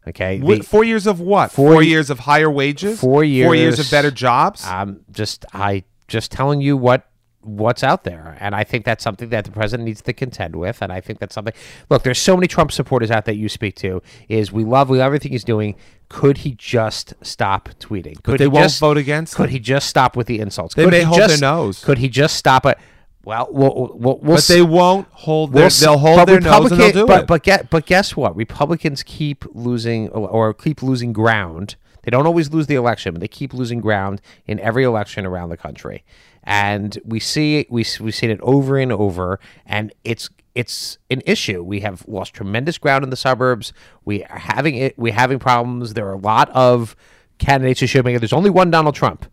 Okay, 0.07 0.39
four 0.61 0.85
years 0.85 1.07
of 1.07 1.19
what? 1.21 1.51
Four 1.51 1.75
Four, 1.75 1.83
years 1.83 2.11
of 2.11 2.21
higher 2.21 2.51
wages. 2.51 3.01
Four 3.01 3.25
years. 3.25 3.47
Four 3.47 3.55
years 3.55 3.79
years- 3.79 3.87
of 3.87 3.91
better 3.91 4.11
jobs. 4.11 4.65
I'm 4.67 5.01
just 5.11 5.47
I 5.53 5.85
just 6.09 6.31
telling 6.31 6.61
you 6.61 6.77
what 6.77 7.09
what's 7.45 7.83
out 7.83 8.05
there, 8.05 8.37
and 8.41 8.55
I 8.55 8.65
think 8.65 8.85
that's 8.85 9.05
something 9.05 9.29
that 9.31 9.45
the 9.45 9.51
president 9.51 9.87
needs 9.87 10.03
to 10.03 10.13
contend 10.13 10.57
with, 10.57 10.83
and 10.83 10.93
I 10.93 11.01
think 11.01 11.19
that's 11.19 11.35
something. 11.35 11.55
Look, 11.91 12.03
there's 12.03 12.19
so 12.19 12.37
many 12.37 12.47
Trump 12.47 12.73
supporters 12.73 13.11
out 13.11 13.25
there 13.25 13.35
you 13.35 13.49
speak 13.49 13.77
to. 13.77 14.03
Is 14.29 14.53
we 14.53 14.65
love 14.65 14.89
we 14.91 14.99
love 14.99 15.07
everything 15.07 15.33
he's 15.33 15.45
doing. 15.45 15.77
Could 16.09 16.39
he 16.39 16.53
just 16.53 17.15
stop 17.23 17.71
tweeting? 17.81 18.23
Could 18.23 18.39
they 18.39 18.45
he 18.45 18.49
won't 18.49 18.65
just, 18.65 18.81
vote 18.81 18.97
against 18.99 19.35
Could 19.35 19.49
him. 19.49 19.53
he 19.53 19.59
just 19.59 19.89
stop 19.89 20.17
with 20.17 20.27
the 20.27 20.39
insults? 20.39 20.75
They 20.75 20.85
could 20.85 20.93
may 20.93 21.03
hold 21.03 21.21
their 21.21 21.39
nose. 21.39 21.83
Could 21.85 21.99
he 21.99 22.09
just 22.09 22.37
stop 22.37 22.67
it? 22.67 22.79
Well, 23.25 23.49
we'll, 23.51 23.75
we'll, 23.95 24.19
we'll 24.19 24.37
but 24.37 24.45
they 24.45 24.61
won't 24.61 25.09
hold 25.11 25.55
We'll 25.55 25.65
s- 25.65 25.81
they'll 25.81 25.97
hold 25.97 26.29
their 26.29 26.41
nose 26.41 26.71
and 26.71 26.81
they'll 26.81 26.93
do 26.93 27.07
but, 27.07 27.23
it. 27.23 27.27
But 27.27 27.43
get, 27.43 27.71
but 27.71 27.87
guess 27.87 28.15
what? 28.15 28.37
Republicans 28.37 29.03
keep 29.03 29.45
losing 29.55 30.11
or 30.11 30.53
keep 30.53 30.83
losing 30.83 31.13
ground. 31.13 31.77
They 32.05 32.11
don't 32.11 32.27
always 32.27 32.53
lose 32.53 32.67
the 32.67 32.75
election, 32.75 33.15
but 33.15 33.21
they 33.21 33.29
keep 33.29 33.55
losing 33.55 33.81
ground 33.81 34.21
in 34.47 34.61
every 34.61 34.85
election 34.85 35.27
around 35.27 35.49
the 35.49 35.57
country. 35.57 36.05
And 36.43 36.99
we 37.05 37.21
see 37.21 37.67
we 37.71 37.85
we've 38.01 38.15
seen 38.15 38.31
it 38.31 38.41
over 38.43 38.77
and 38.77 38.93
over, 38.93 39.41
and 39.67 39.93
it's 40.05 40.29
it's 40.55 40.99
an 41.11 41.23
issue. 41.27 41.63
We 41.63 41.81
have 41.81 42.07
lost 42.07 42.35
tremendous 42.35 42.79
ground 42.79 43.03
in 43.05 43.11
the 43.11 43.17
suburbs. 43.17 43.73
We 44.05 44.25
are 44.25 44.39
having 44.39 44.77
it. 44.77 44.99
We're 44.99 45.15
having 45.15 45.39
problems. 45.39 45.95
There 45.95 46.07
are 46.07 46.15
a 46.15 46.19
lot 46.19 46.51
of 46.51 46.95
candidates 47.39 47.81
who 47.81 47.87
should 47.87 48.05
make 48.05 48.15
it. 48.15 48.21
There's 48.21 48.33
only 48.33 48.51
one 48.51 48.71
Donald 48.71 48.95
Trump 48.95 49.27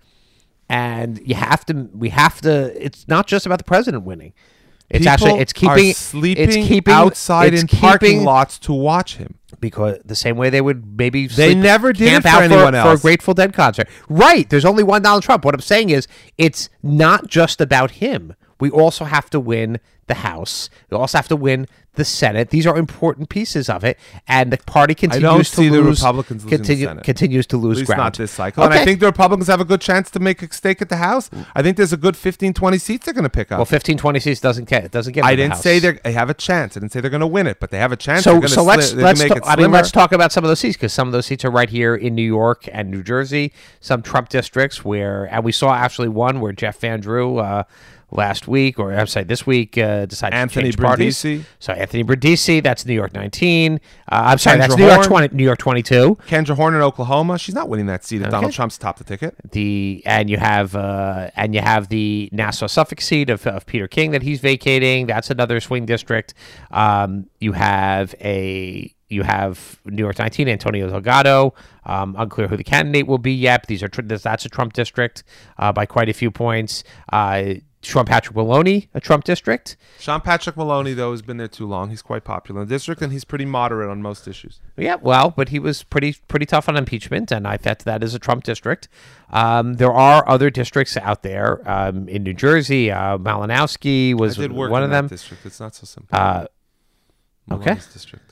and 0.72 1.20
you 1.28 1.36
have 1.36 1.66
to 1.66 1.90
we 1.94 2.08
have 2.08 2.40
to 2.40 2.74
it's 2.84 3.06
not 3.10 3.28
just 3.28 3.46
about 3.46 3.58
the 3.58 3.66
president 3.66 4.06
winning 4.06 4.34
it's 4.92 5.00
People 5.00 5.12
actually 5.12 5.40
it's 5.40 5.54
keeping 5.54 5.94
sleeping 5.94 6.44
it's 6.44 6.56
keeping 6.56 6.94
outside 6.94 7.54
it's 7.54 7.64
in 7.64 7.68
parking 7.80 8.24
lots 8.24 8.60
to 8.60 8.74
watch 8.74 9.16
him. 9.16 9.36
because 9.60 9.98
the 10.06 10.16
same 10.16 10.38
way 10.38 10.50
they 10.50 10.62
would 10.62 10.98
maybe 10.98 11.28
They 11.28 11.56
never 11.56 11.94
did 11.94 12.10
camp 12.10 12.26
it 12.26 12.30
for 12.30 12.36
out 12.36 12.44
anyone 12.44 12.74
for, 12.74 12.78
else. 12.78 12.88
for 12.88 13.00
a 13.00 13.02
Grateful 13.02 13.34
Dead 13.34 13.54
concert 13.54 13.88
right 14.10 14.50
there's 14.50 14.66
only 14.66 14.84
one 14.84 15.02
Donald 15.02 15.24
Trump 15.24 15.46
what 15.46 15.56
I'm 15.56 15.62
saying 15.62 15.90
is 15.90 16.08
it's 16.38 16.70
not 16.84 17.28
just 17.28 17.62
about 17.62 17.92
him 17.92 18.36
we 18.60 18.70
also 18.70 19.06
have 19.06 19.30
to 19.32 19.40
win 19.40 19.80
the 20.12 20.20
House 20.30 20.70
we 20.90 20.98
also 20.98 21.18
have 21.18 21.28
to 21.30 21.36
win 21.36 21.68
the 21.96 22.06
Senate 22.06 22.52
these 22.52 22.66
are 22.66 22.78
important 22.78 23.28
pieces 23.38 23.70
of 23.76 23.84
it 23.84 23.96
and 24.26 24.46
the 24.54 24.58
party 24.76 24.96
continues 24.96 25.52
don't 25.52 25.66
to 25.66 25.70
the 25.70 25.82
lose 25.82 26.00
Republicans 26.00 26.46
the 26.46 26.64
Senate. 26.66 27.04
continues 27.04 27.46
to 27.48 27.58
lose 27.58 27.84
ground 27.84 28.00
not 28.00 28.14
this 28.18 28.32
cycle. 28.32 28.64
And 28.64 28.74
I 28.74 28.86
think 28.86 29.02
the 29.02 29.08
Republicans 29.08 29.48
have 29.48 29.60
a 29.60 29.66
good 29.66 29.82
chance 29.82 30.10
to 30.12 30.20
make 30.22 30.42
a 30.42 30.48
stake 30.54 30.82
at 30.82 30.88
the 30.88 30.96
House. 30.96 31.30
I 31.54 31.62
think 31.62 31.76
there's 31.76 31.92
a 31.92 31.98
good 31.98 32.16
15, 32.16 32.54
20 32.54 32.78
seats 32.78 33.04
they're 33.06 33.14
going 33.14 33.26
to 33.26 33.30
pick 33.42 33.52
up. 33.52 33.58
well 33.60 33.66
15 33.66 33.98
20 33.98 34.20
seats 34.22 34.40
doesn't 34.40 34.70
get 34.70 34.86
it 34.86 34.92
doesn't 34.92 35.12
get 35.12 35.26
I 35.26 35.36
didn't 35.36 35.52
House. 35.54 35.64
say 35.64 35.80
they're- 35.80 36.00
they 36.02 36.14
have 36.14 36.30
a 36.30 36.34
chance. 36.34 36.78
I 36.78 36.80
didn't 36.80 36.94
say 36.94 37.02
they're 37.02 37.10
going 37.18 37.28
to 37.30 37.34
win 37.38 37.46
it, 37.46 37.60
but 37.60 37.72
they 37.72 37.78
have 37.80 37.92
a 37.92 37.98
chance. 37.98 38.24
So, 38.24 38.40
so 38.48 38.64
let's 38.64 38.94
sli- 38.94 39.02
let's 39.02 39.20
can 39.22 39.30
ta- 39.30 39.36
it 39.36 39.44
I 39.46 39.56
mean 39.58 39.72
let's 39.72 39.92
talk 39.92 40.14
about 40.14 40.32
some 40.32 40.46
of 40.46 40.48
those 40.48 40.60
seats 40.62 40.78
because 40.78 40.94
some 40.94 41.08
of 41.10 41.12
those 41.12 41.26
seats 41.26 41.44
are 41.44 41.52
right 41.52 41.70
here 41.70 41.94
in 41.96 42.16
New 42.16 42.22
York 42.40 42.70
and 42.72 42.90
New 42.90 43.04
Jersey. 43.04 43.52
Some 43.82 44.02
Trump 44.02 44.30
districts 44.30 44.86
where, 44.86 45.26
and 45.26 45.44
we 45.44 45.52
saw 45.52 45.74
actually 45.74 46.08
one 46.08 46.40
where 46.40 46.54
Jeff 46.54 46.80
Van 46.80 47.02
Drew 47.02 47.38
uh, 47.40 47.64
last 48.12 48.48
week, 48.48 48.78
or 48.80 48.94
I'm 48.94 49.08
sorry, 49.08 49.24
this 49.24 49.46
week 49.48 49.78
uh, 49.78 50.06
decided 50.06 50.36
Anthony 50.36 50.72
to 50.72 50.78
change 50.78 50.78
parties. 50.78 51.22
Brindisi. 51.22 51.46
So 51.60 51.74
Anthony 51.74 52.04
Brindisi, 52.04 52.62
that's 52.62 52.86
New 52.86 52.94
York 52.94 53.14
19. 53.14 53.76
Uh, 53.76 53.78
I'm 54.12 54.38
sorry, 54.38 54.58
that's 54.58 54.76
New 54.76 54.86
York 54.86 55.06
20, 55.06 55.36
New 55.36 55.44
York 55.44 55.58
22. 55.60 56.18
Kendra 56.28 56.56
Horn 56.56 56.76
in 56.76 56.82
Oklahoma. 56.82 57.38
She's 57.40 57.56
not 57.56 57.70
winning 57.70 57.86
that 57.88 58.04
seat 58.04 58.22
if 58.22 58.30
Donald 58.30 58.54
Trump's 58.54 58.78
top 58.78 58.98
the 58.98 59.04
ticket. 59.04 59.36
The 59.52 60.04
and 60.06 60.30
you 60.30 60.38
have 60.38 60.76
uh, 60.76 61.32
and 61.36 61.56
you 61.56 61.62
have 61.62 61.88
the 61.90 62.30
Nassau 62.32 62.68
Suffolk 62.68 63.02
seat 63.02 63.30
of, 63.30 63.48
of 63.48 63.66
Peter 63.66 63.88
King 63.88 64.12
that 64.12 64.24
he's 64.24 64.40
vacating. 64.40 65.08
That's 65.08 65.30
another 65.30 65.60
swing 65.60 65.86
district. 65.86 66.34
Um, 66.72 67.28
you 67.40 67.54
have 67.54 68.14
a 68.22 68.94
you 69.08 69.24
have 69.24 69.80
New 69.86 70.04
York 70.04 70.18
19 70.20 70.48
Antonio 70.48 70.90
Delgado. 70.90 71.54
Um, 71.86 72.16
unclear 72.18 72.48
who 72.48 72.56
the 72.56 72.64
candidate 72.64 73.08
will 73.08 73.18
be 73.18 73.34
yet. 73.34 73.64
But 73.64 73.68
these 73.68 73.84
are 73.84 73.90
tr- 73.90 74.02
this- 74.04 74.22
that's 74.24 74.46
a 74.46 74.50
Trump 74.50 74.74
district 74.74 75.24
uh, 75.58 75.74
by 75.74 75.86
quite 75.86 76.08
a 76.10 76.14
few 76.14 76.32
points. 76.32 76.84
Uh, 77.12 77.56
Trump 77.82 78.10
Patrick 78.10 78.36
Maloney, 78.36 78.90
a 78.94 79.02
Trump 79.02 79.24
district. 79.24 79.76
Sean 80.00 80.22
Patrick 80.22 80.56
Maloney, 80.56 80.94
though, 80.94 81.12
has 81.12 81.22
been 81.22 81.38
there 81.38 81.48
too 81.48 81.66
long. 81.66 81.90
He's 81.90 82.02
quite 82.02 82.24
popular 82.24 82.62
in 82.62 82.68
the 82.68 82.74
district, 82.76 83.02
and 83.02 83.12
he's 83.12 83.26
pretty 83.26 83.46
moderate 83.46 83.90
on 83.90 84.02
most 84.02 84.28
issues. 84.28 84.60
Yeah, 84.78 84.96
well, 85.02 85.32
but 85.32 85.50
he 85.50 85.58
was 85.60 85.82
pretty 85.84 86.16
pretty 86.28 86.46
tough 86.46 86.70
on 86.70 86.78
impeachment, 86.78 87.32
and 87.32 87.48
I 87.48 87.58
thought 87.58 87.80
that 87.80 88.04
is 88.04 88.14
a 88.14 88.20
Trump 88.20 88.44
district. 88.44 88.88
Um, 89.32 89.76
there 89.76 89.92
are 89.92 90.28
other 90.30 90.50
districts 90.50 90.96
out 90.98 91.24
there 91.24 91.62
um, 91.70 92.08
in 92.08 92.24
New 92.24 92.34
Jersey. 92.34 92.92
Uh, 92.92 93.18
Malinowski 93.18 94.14
was 94.14 94.38
I 94.38 94.44
did 94.44 94.52
work 94.54 94.70
one 94.72 94.84
of 94.84 94.92
them. 94.92 95.08
district. 95.08 95.46
It's 95.46 95.60
not 95.60 95.74
so 95.74 95.86
simple. 95.86 96.10
Uh, 96.18 96.46
okay. 97.52 97.76
District. 97.76 98.31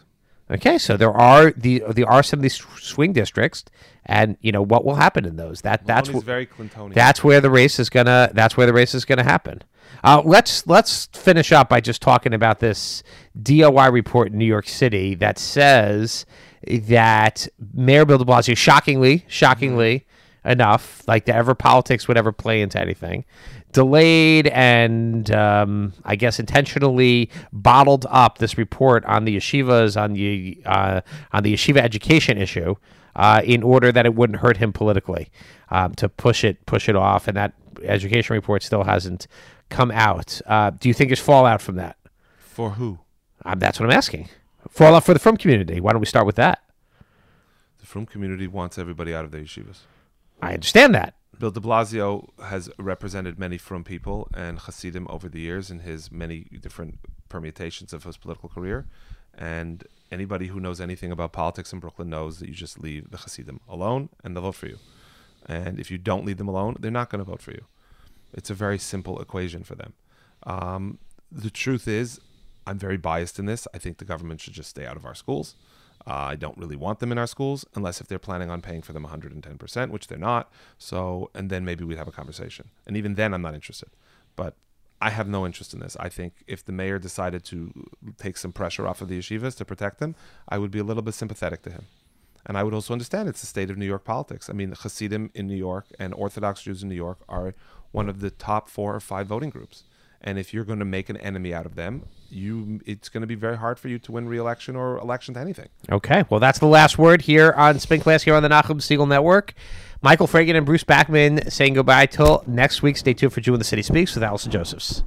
Okay, 0.49 0.77
so 0.77 0.97
there 0.97 1.11
are 1.11 1.51
the 1.51 1.83
there 1.89 2.09
are 2.09 2.23
some 2.23 2.39
of 2.39 2.43
these 2.43 2.55
swing 2.79 3.13
districts, 3.13 3.65
and 4.05 4.37
you 4.41 4.51
know 4.51 4.61
what 4.61 4.85
will 4.85 4.95
happen 4.95 5.25
in 5.25 5.35
those. 5.35 5.61
That 5.61 5.85
that's 5.85 6.09
wh- 6.09 6.23
very 6.23 6.45
Clintonian. 6.45 6.93
that's 6.93 7.23
where 7.23 7.41
the 7.41 7.49
race 7.49 7.79
is 7.79 7.89
gonna 7.89 8.29
that's 8.33 8.57
where 8.57 8.67
the 8.67 8.73
race 8.73 8.93
is 8.93 9.05
gonna 9.05 9.23
happen. 9.23 9.61
Uh, 10.03 10.21
let's 10.23 10.65
let's 10.67 11.07
finish 11.13 11.51
up 11.51 11.69
by 11.69 11.81
just 11.81 12.01
talking 12.01 12.33
about 12.33 12.59
this 12.59 13.03
DOI 13.41 13.89
report 13.89 14.31
in 14.31 14.37
New 14.37 14.45
York 14.45 14.67
City 14.67 15.15
that 15.15 15.37
says 15.37 16.25
that 16.67 17.47
Mayor 17.73 18.05
Bill 18.05 18.17
De 18.17 18.25
Blasio, 18.25 18.55
shockingly, 18.55 19.25
shockingly 19.27 20.05
enough, 20.49 21.03
like 21.07 21.25
that 21.25 21.35
ever 21.35 21.55
politics 21.55 22.07
would 22.07 22.17
ever 22.17 22.31
play 22.31 22.61
into 22.61 22.79
anything, 22.79 23.23
delayed 23.71 24.47
and 24.47 25.31
um, 25.31 25.93
I 26.03 26.15
guess 26.15 26.39
intentionally 26.39 27.29
bottled 27.53 28.05
up 28.09 28.39
this 28.39 28.57
report 28.57 29.05
on 29.05 29.25
the 29.25 29.37
yeshivas 29.37 30.01
on 30.01 30.13
the 30.13 30.57
uh, 30.65 31.01
on 31.31 31.43
the 31.43 31.53
yeshiva 31.53 31.77
education 31.77 32.37
issue 32.37 32.75
uh, 33.15 33.41
in 33.43 33.63
order 33.63 33.91
that 33.91 34.05
it 34.05 34.15
wouldn't 34.15 34.39
hurt 34.39 34.57
him 34.57 34.73
politically 34.73 35.29
um, 35.69 35.93
to 35.95 36.09
push 36.09 36.43
it 36.43 36.65
push 36.65 36.89
it 36.89 36.95
off, 36.95 37.27
and 37.27 37.37
that 37.37 37.53
education 37.83 38.33
report 38.33 38.63
still 38.63 38.83
hasn't 38.83 39.27
come 39.69 39.91
out. 39.91 40.41
Uh, 40.47 40.71
do 40.71 40.89
you 40.89 40.93
think 40.93 41.09
there's 41.09 41.19
fallout 41.19 41.61
from 41.61 41.75
that? 41.75 41.97
For 42.39 42.71
who? 42.71 42.99
Um, 43.45 43.59
that's 43.59 43.79
what 43.79 43.89
I'm 43.89 43.95
asking. 43.95 44.29
Fallout 44.69 45.05
for 45.05 45.13
the 45.13 45.19
Frum 45.19 45.37
community. 45.37 45.79
Why 45.79 45.91
don't 45.91 46.01
we 46.01 46.05
start 46.05 46.25
with 46.25 46.35
that? 46.35 46.63
The 47.79 47.85
Frum 47.85 48.05
community 48.05 48.47
wants 48.47 48.77
everybody 48.77 49.13
out 49.13 49.25
of 49.25 49.31
the 49.31 49.37
yeshivas. 49.37 49.79
I 50.41 50.53
understand 50.53 50.95
that. 50.95 51.15
Bill 51.37 51.51
de 51.51 51.59
Blasio 51.59 52.29
has 52.43 52.69
represented 52.77 53.39
many 53.39 53.57
Frum 53.57 53.83
people 53.83 54.27
and 54.33 54.59
Hasidim 54.59 55.07
over 55.09 55.29
the 55.29 55.39
years 55.39 55.71
in 55.71 55.79
his 55.79 56.11
many 56.11 56.47
different 56.61 56.99
permutations 57.29 57.93
of 57.93 58.03
his 58.03 58.17
political 58.17 58.49
career. 58.49 58.87
And 59.37 59.85
anybody 60.11 60.47
who 60.47 60.59
knows 60.59 60.81
anything 60.81 61.11
about 61.11 61.31
politics 61.31 61.71
in 61.71 61.79
Brooklyn 61.79 62.09
knows 62.09 62.39
that 62.39 62.49
you 62.49 62.55
just 62.55 62.79
leave 62.79 63.11
the 63.11 63.17
Hasidim 63.17 63.61
alone 63.69 64.09
and 64.23 64.35
they'll 64.35 64.43
vote 64.43 64.55
for 64.55 64.67
you. 64.67 64.79
And 65.45 65.79
if 65.79 65.89
you 65.89 65.97
don't 65.97 66.25
leave 66.25 66.37
them 66.37 66.49
alone, 66.49 66.75
they're 66.79 66.91
not 66.91 67.09
going 67.09 67.19
to 67.19 67.31
vote 67.31 67.41
for 67.41 67.51
you. 67.51 67.63
It's 68.33 68.49
a 68.49 68.53
very 68.53 68.77
simple 68.77 69.21
equation 69.21 69.63
for 69.63 69.75
them. 69.75 69.93
Um, 70.43 70.97
the 71.31 71.49
truth 71.49 71.87
is, 71.87 72.19
I'm 72.67 72.77
very 72.77 72.97
biased 72.97 73.39
in 73.39 73.45
this. 73.45 73.67
I 73.73 73.77
think 73.77 73.97
the 73.97 74.05
government 74.05 74.41
should 74.41 74.53
just 74.53 74.69
stay 74.69 74.85
out 74.85 74.97
of 74.97 75.05
our 75.05 75.15
schools. 75.15 75.55
I 76.05 76.35
don't 76.35 76.57
really 76.57 76.75
want 76.75 76.99
them 76.99 77.11
in 77.11 77.17
our 77.17 77.27
schools 77.27 77.65
unless 77.75 78.01
if 78.01 78.07
they're 78.07 78.19
planning 78.19 78.49
on 78.49 78.61
paying 78.61 78.81
for 78.81 78.93
them 78.93 79.05
110%, 79.05 79.89
which 79.89 80.07
they're 80.07 80.17
not. 80.17 80.51
So, 80.77 81.29
and 81.35 81.49
then 81.49 81.65
maybe 81.65 81.83
we'd 81.83 81.97
have 81.97 82.07
a 82.07 82.11
conversation. 82.11 82.69
And 82.87 82.97
even 82.97 83.15
then, 83.15 83.33
I'm 83.33 83.41
not 83.41 83.53
interested. 83.53 83.89
But 84.35 84.55
I 85.01 85.11
have 85.11 85.27
no 85.27 85.45
interest 85.45 85.73
in 85.73 85.79
this. 85.79 85.95
I 85.99 86.09
think 86.09 86.33
if 86.47 86.63
the 86.63 86.71
mayor 86.71 86.99
decided 86.99 87.43
to 87.45 87.89
take 88.17 88.37
some 88.37 88.51
pressure 88.51 88.87
off 88.87 89.01
of 89.01 89.07
the 89.07 89.19
yeshivas 89.19 89.55
to 89.57 89.65
protect 89.65 89.99
them, 89.99 90.15
I 90.47 90.57
would 90.57 90.71
be 90.71 90.79
a 90.79 90.83
little 90.83 91.03
bit 91.03 91.13
sympathetic 91.13 91.61
to 91.63 91.71
him. 91.71 91.85
And 92.45 92.57
I 92.57 92.63
would 92.63 92.73
also 92.73 92.93
understand 92.93 93.29
it's 93.29 93.41
the 93.41 93.47
state 93.47 93.69
of 93.69 93.77
New 93.77 93.85
York 93.85 94.03
politics. 94.03 94.49
I 94.49 94.53
mean, 94.53 94.71
Hasidim 94.71 95.31
in 95.33 95.47
New 95.47 95.55
York 95.55 95.85
and 95.99 96.13
Orthodox 96.13 96.63
Jews 96.63 96.83
in 96.83 96.89
New 96.89 96.95
York 96.95 97.19
are 97.29 97.53
one 97.91 98.09
of 98.09 98.21
the 98.21 98.29
top 98.29 98.69
four 98.69 98.95
or 98.95 98.99
five 98.99 99.27
voting 99.27 99.49
groups. 99.49 99.83
And 100.21 100.37
if 100.37 100.53
you're 100.53 100.65
going 100.65 100.79
to 100.79 100.85
make 100.85 101.09
an 101.09 101.17
enemy 101.17 101.53
out 101.53 101.65
of 101.65 101.75
them, 101.75 102.03
you 102.29 102.81
it's 102.85 103.09
going 103.09 103.21
to 103.21 103.27
be 103.27 103.35
very 103.35 103.57
hard 103.57 103.79
for 103.79 103.87
you 103.87 103.97
to 103.99 104.11
win 104.11 104.27
re-election 104.27 104.75
or 104.75 104.97
election 104.97 105.33
to 105.35 105.39
anything. 105.39 105.69
Okay, 105.91 106.25
well, 106.29 106.39
that's 106.39 106.59
the 106.59 106.67
last 106.67 106.97
word 106.97 107.23
here 107.23 107.53
on 107.55 107.79
Spin 107.79 108.01
Class 108.01 108.23
here 108.23 108.35
on 108.35 108.43
the 108.43 108.49
Nachum 108.49 108.81
Segal 108.81 109.07
Network. 109.07 109.53
Michael 110.01 110.27
Fragin 110.27 110.55
and 110.55 110.65
Bruce 110.65 110.83
Backman 110.83 111.51
saying 111.51 111.73
goodbye 111.73 112.05
till 112.05 112.43
next 112.47 112.81
week. 112.81 112.97
Stay 112.97 113.13
tuned 113.13 113.33
for 113.33 113.41
Jew 113.41 113.53
in 113.53 113.59
the 113.59 113.65
City 113.65 113.81
Speaks 113.81 114.13
with 114.15 114.23
Allison 114.23 114.51
Josephs. 114.51 115.03